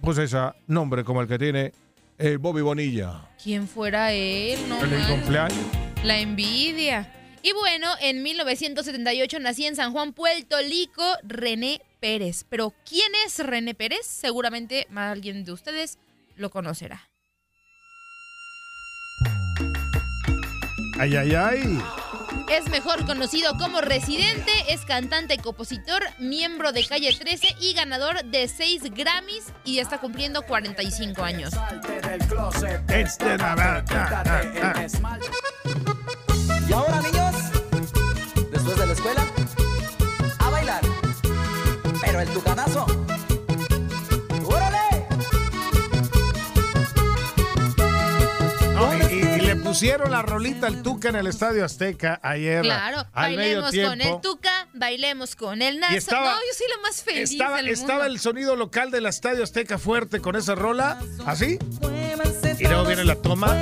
pues 0.00 0.18
ese 0.18 0.38
nombre 0.66 1.04
como 1.04 1.20
el 1.22 1.28
que 1.28 1.38
tiene 1.38 1.72
el 2.18 2.38
Bobby 2.38 2.60
Bonilla. 2.62 3.28
¿Quién 3.42 3.66
fuera 3.66 4.12
él? 4.12 4.58
No 4.68 4.80
manches. 4.80 5.06
cumpleaños. 5.06 5.66
La 6.04 6.18
envidia. 6.18 7.12
Y 7.44 7.52
bueno, 7.52 7.88
en 8.00 8.22
1978 8.22 9.40
nací 9.40 9.66
en 9.66 9.74
San 9.74 9.90
Juan, 9.92 10.12
Puerto 10.12 10.56
Rico, 10.58 11.02
René 11.24 11.80
Pérez. 11.98 12.44
Pero 12.48 12.72
¿quién 12.88 13.10
es 13.26 13.38
René 13.40 13.74
Pérez? 13.74 14.06
Seguramente 14.06 14.86
alguien 14.94 15.44
de 15.44 15.50
ustedes 15.52 15.98
lo 16.36 16.50
conocerá. 16.50 17.08
Ay, 21.00 21.16
ay, 21.16 21.34
ay. 21.34 21.78
Es 22.52 22.68
mejor 22.68 23.06
conocido 23.06 23.56
como 23.56 23.80
Residente, 23.80 24.52
es 24.68 24.84
cantante 24.84 25.32
y 25.34 25.38
compositor, 25.38 26.02
miembro 26.18 26.70
de 26.72 26.84
Calle 26.84 27.10
13 27.10 27.56
y 27.58 27.72
ganador 27.72 28.22
de 28.24 28.46
6 28.46 28.92
Grammys 28.94 29.44
y 29.64 29.78
está 29.78 29.96
cumpliendo 29.98 30.42
45 30.42 31.22
años. 31.22 31.54
Pusieron 49.72 50.10
la 50.10 50.20
rolita 50.20 50.66
al 50.66 50.82
Tuca 50.82 51.08
en 51.08 51.16
el 51.16 51.26
Estadio 51.26 51.64
Azteca 51.64 52.20
ayer. 52.22 52.60
Claro, 52.62 53.06
al 53.14 53.36
medio 53.36 53.62
bailemos 53.62 53.70
tiempo. 53.70 53.90
con 53.90 54.00
el 54.02 54.20
Tuca, 54.20 54.68
bailemos 54.74 55.34
con 55.34 55.62
el 55.62 55.80
Nazo. 55.80 55.94
Estaba- 55.96 56.32
no, 56.32 56.36
yo 56.36 56.54
soy 56.58 56.66
lo 56.76 56.82
más 56.82 57.02
feliz 57.02 57.30
Estaba, 57.32 57.56
del 57.56 57.68
estaba 57.68 57.92
mundo. 58.00 58.12
el 58.12 58.20
sonido 58.20 58.54
local 58.56 58.90
del 58.90 59.06
Estadio 59.06 59.42
Azteca 59.42 59.78
fuerte 59.78 60.20
con 60.20 60.36
esa 60.36 60.54
rola, 60.54 60.98
así. 61.24 61.58
Y 62.58 62.64
luego 62.66 62.84
viene 62.84 63.04
la 63.04 63.14
toma, 63.16 63.56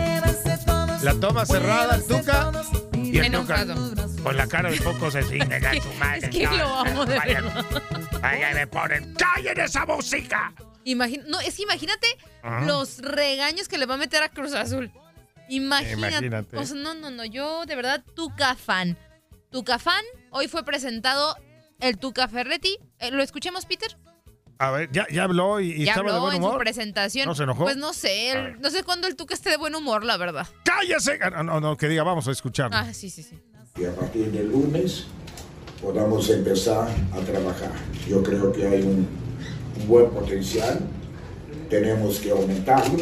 la 1.02 1.14
toma 1.20 1.46
cerrada, 1.46 1.94
el 1.94 2.04
Tuca. 2.04 2.50
Y 2.94 3.16
el 3.18 3.30
Tuca 3.30 3.64
con 4.24 4.36
la 4.36 4.48
cara 4.48 4.68
de 4.68 4.80
poco 4.80 5.12
se 5.12 5.22
sigue, 5.22 5.44
"Venga, 5.44 5.72
su 5.80 5.92
madre, 5.94 6.18
Es 6.26 6.30
que 6.30 6.44
no, 6.44 6.56
lo 6.56 6.74
amo 6.76 7.06
de 7.06 7.18
vayan, 7.18 7.44
vayan, 8.20 8.54
me 8.54 8.66
ponen, 8.66 9.14
¡callen 9.14 9.60
esa 9.60 9.86
música! 9.86 10.52
No, 11.26 11.38
es 11.40 11.54
que 11.56 11.62
imagínate 11.62 12.06
Ajá. 12.42 12.64
los 12.66 12.98
regaños 12.98 13.68
que 13.68 13.78
le 13.78 13.86
va 13.86 13.94
a 13.94 13.98
meter 13.98 14.22
a 14.24 14.28
Cruz 14.28 14.54
Azul. 14.54 14.90
Imagínate. 15.50 15.92
Imagínate. 16.16 16.56
O 16.56 16.64
sea, 16.64 16.76
no, 16.76 16.94
no, 16.94 17.10
no. 17.10 17.24
Yo, 17.24 17.64
de 17.66 17.76
verdad, 17.76 18.02
Tuca 18.14 18.54
fan. 18.54 18.96
Tuca 19.50 19.78
fan. 19.78 20.04
Hoy 20.30 20.48
fue 20.48 20.64
presentado 20.64 21.36
el 21.80 21.98
Tuca 21.98 22.28
Ferretti. 22.28 22.78
Eh, 22.98 23.10
¿Lo 23.10 23.22
escuchemos, 23.22 23.66
Peter? 23.66 23.96
A 24.58 24.70
ver, 24.70 24.90
ya, 24.92 25.06
ya 25.10 25.24
habló 25.24 25.58
y, 25.60 25.70
y 25.72 25.84
ya 25.86 25.92
estaba 25.92 26.10
de 26.10 26.16
habló 26.16 26.22
buen 26.26 26.36
en 26.36 26.42
su 26.42 26.48
humor. 26.48 26.60
presentación. 26.60 27.26
¿No 27.26 27.34
se 27.34 27.42
enojó? 27.44 27.64
Pues 27.64 27.76
no 27.78 27.92
sé. 27.94 28.30
el- 28.32 28.60
no 28.60 28.70
sé 28.70 28.82
cuándo 28.84 29.06
el 29.08 29.16
Tuca 29.16 29.34
esté 29.34 29.50
de 29.50 29.56
buen 29.56 29.74
humor, 29.74 30.04
la 30.04 30.16
verdad. 30.18 30.46
¡Cállese! 30.64 31.18
Ah, 31.22 31.30
No, 31.30 31.42
no, 31.44 31.60
no, 31.60 31.76
que 31.76 31.88
diga, 31.88 32.02
vamos 32.02 32.28
a 32.28 32.30
escucharlo. 32.30 32.76
Ah, 32.76 32.92
sí, 32.92 33.08
sí, 33.10 33.22
sí. 33.22 33.38
y 33.76 33.84
a 33.86 33.94
partir 33.94 34.30
del 34.30 34.50
lunes 34.52 35.06
podamos 35.80 36.28
empezar 36.28 36.88
a 37.12 37.18
trabajar. 37.20 37.72
Yo 38.06 38.22
creo 38.22 38.52
que 38.52 38.66
hay 38.66 38.82
un, 38.82 39.08
un 39.80 39.88
buen 39.88 40.10
potencial, 40.10 40.80
tenemos 41.70 42.18
que 42.18 42.30
aumentarlo 42.30 42.98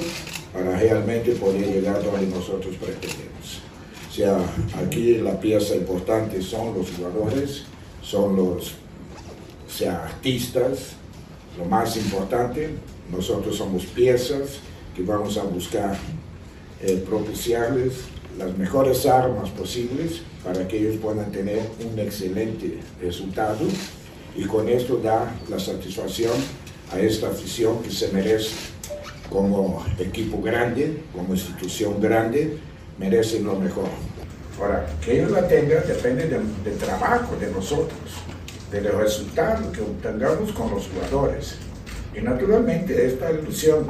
para 0.53 0.79
realmente 0.79 1.33
poder 1.33 1.67
llegar 1.67 2.05
donde 2.05 2.27
nosotros 2.27 2.77
pretendemos. 2.77 3.63
O 4.09 4.15
sea, 4.15 4.39
aquí 4.85 5.15
la 5.17 5.41
pieza 5.41 5.75
importante 5.75 6.43
son 6.43 6.75
los 6.77 6.91
jugadores, 6.91 7.65
son 8.03 8.37
los 8.37 8.75
o 9.67 9.71
sea, 9.71 10.05
artistas, 10.05 10.95
Lo 11.57 11.65
más 11.65 11.97
importante, 11.97 12.71
nosotros 13.11 13.57
somos 13.57 13.85
piezas 13.87 14.61
que 14.95 15.03
vamos 15.03 15.37
a 15.39 15.43
buscar 15.43 15.97
eh, 16.81 17.03
propiciarles 17.09 17.95
las 18.39 18.57
mejores 18.57 19.05
armas 19.07 19.51
posibles 19.51 20.23
para 20.45 20.69
que 20.69 20.79
ellos 20.79 20.97
puedan 21.03 21.33
tener 21.33 21.63
un 21.85 21.99
excelente 21.99 22.79
resultado 23.01 23.67
y 24.37 24.45
con 24.45 24.69
esto 24.69 24.99
dar 24.99 25.33
la 25.49 25.59
satisfacción 25.59 26.35
a 26.93 27.01
esta 27.01 27.29
afición 27.29 27.83
que 27.83 27.91
se 27.91 28.09
merece 28.13 28.51
como 29.31 29.85
equipo 29.99 30.41
grande, 30.41 31.03
como 31.13 31.35
institución 31.35 32.01
grande, 32.01 32.59
merecen 32.99 33.45
lo 33.45 33.57
mejor. 33.57 33.89
Ahora, 34.59 34.87
que 35.05 35.19
ellos 35.19 35.31
la 35.31 35.47
tengan 35.47 35.87
depende 35.87 36.27
del, 36.27 36.79
trabajo 36.79 37.37
de 37.37 37.51
nosotros, 37.51 38.01
del 38.73 38.85
resultado 38.93 39.71
que 39.71 39.83
obtengamos 39.83 40.53
con 40.53 40.71
los 40.71 40.89
jugadores. 40.89 41.57
Y 42.15 42.21
naturalmente 42.21 43.07
esta 43.07 43.31
ilusión 43.31 43.87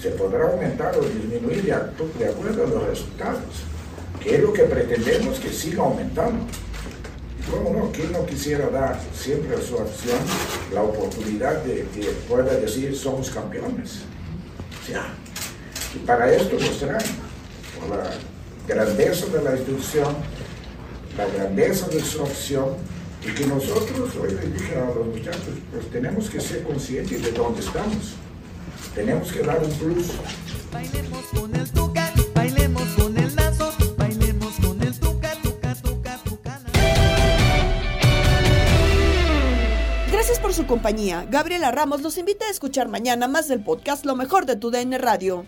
se 0.00 0.10
podrá 0.10 0.50
aumentar 0.50 0.94
o 0.98 1.02
disminuir 1.02 1.62
de, 1.62 1.74
de 2.18 2.30
acuerdo 2.30 2.64
a 2.64 2.66
los 2.66 2.82
resultados, 2.84 3.64
que 4.20 4.34
es 4.34 4.42
lo 4.42 4.52
que 4.52 4.64
pretendemos 4.64 5.38
que 5.38 5.50
siga 5.50 5.84
aumentando. 5.84 6.44
¿Cómo 7.50 7.70
no? 7.70 7.92
¿Quién 7.92 8.12
no 8.12 8.24
quisiera 8.26 8.68
dar 8.68 9.00
siempre 9.14 9.56
a 9.56 9.60
su 9.60 9.78
acción 9.78 10.18
la 10.72 10.82
oportunidad 10.82 11.62
de 11.62 11.86
que 11.94 12.04
pueda 12.28 12.54
decir 12.54 12.96
somos 12.96 13.30
campeones? 13.30 14.00
Ya. 14.88 15.14
Y 15.94 15.98
para 15.98 16.32
esto 16.32 16.56
nos 16.58 16.78
traen 16.78 17.04
por 17.78 17.96
la 17.96 18.10
grandeza 18.66 19.26
de 19.26 19.42
la 19.42 19.56
institución, 19.56 20.16
la 21.16 21.26
grandeza 21.26 21.86
de 21.88 22.00
su 22.00 22.22
acción, 22.22 22.76
y 23.26 23.34
que 23.34 23.46
nosotros, 23.46 24.10
hoy 24.20 24.32
le 24.34 24.48
dije 24.48 24.76
a 24.76 24.94
los 24.94 25.06
muchachos, 25.06 25.54
pues 25.72 25.90
tenemos 25.90 26.28
que 26.28 26.40
ser 26.40 26.62
conscientes 26.62 27.22
de 27.22 27.32
dónde 27.32 27.60
estamos. 27.60 28.14
Tenemos 28.94 29.32
que 29.32 29.42
dar 29.42 29.62
un 29.64 29.70
plus. 29.72 30.08
Bailemos 30.70 31.24
con 31.32 31.54
el 31.54 31.70
tuca, 31.70 32.12
compañía. 40.66 41.26
Gabriela 41.30 41.70
Ramos 41.70 42.02
los 42.02 42.18
invita 42.18 42.46
a 42.46 42.50
escuchar 42.50 42.88
mañana 42.88 43.28
más 43.28 43.48
del 43.48 43.62
podcast 43.62 44.04
Lo 44.04 44.16
mejor 44.16 44.46
de 44.46 44.56
tu 44.56 44.70
DN 44.70 44.98
Radio. 44.98 45.44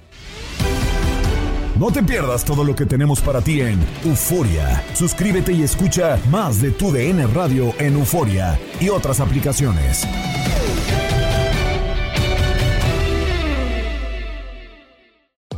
No 1.78 1.90
te 1.90 2.02
pierdas 2.02 2.42
todo 2.44 2.64
lo 2.64 2.74
que 2.74 2.86
tenemos 2.86 3.20
para 3.20 3.42
ti 3.42 3.60
en 3.60 3.78
Euforia. 4.02 4.82
Suscríbete 4.94 5.52
y 5.52 5.62
escucha 5.62 6.18
más 6.30 6.62
de 6.62 6.70
tu 6.70 6.90
DN 6.90 7.26
Radio 7.26 7.74
en 7.78 7.94
Euforia 7.96 8.58
y 8.80 8.88
otras 8.88 9.20
aplicaciones. 9.20 10.06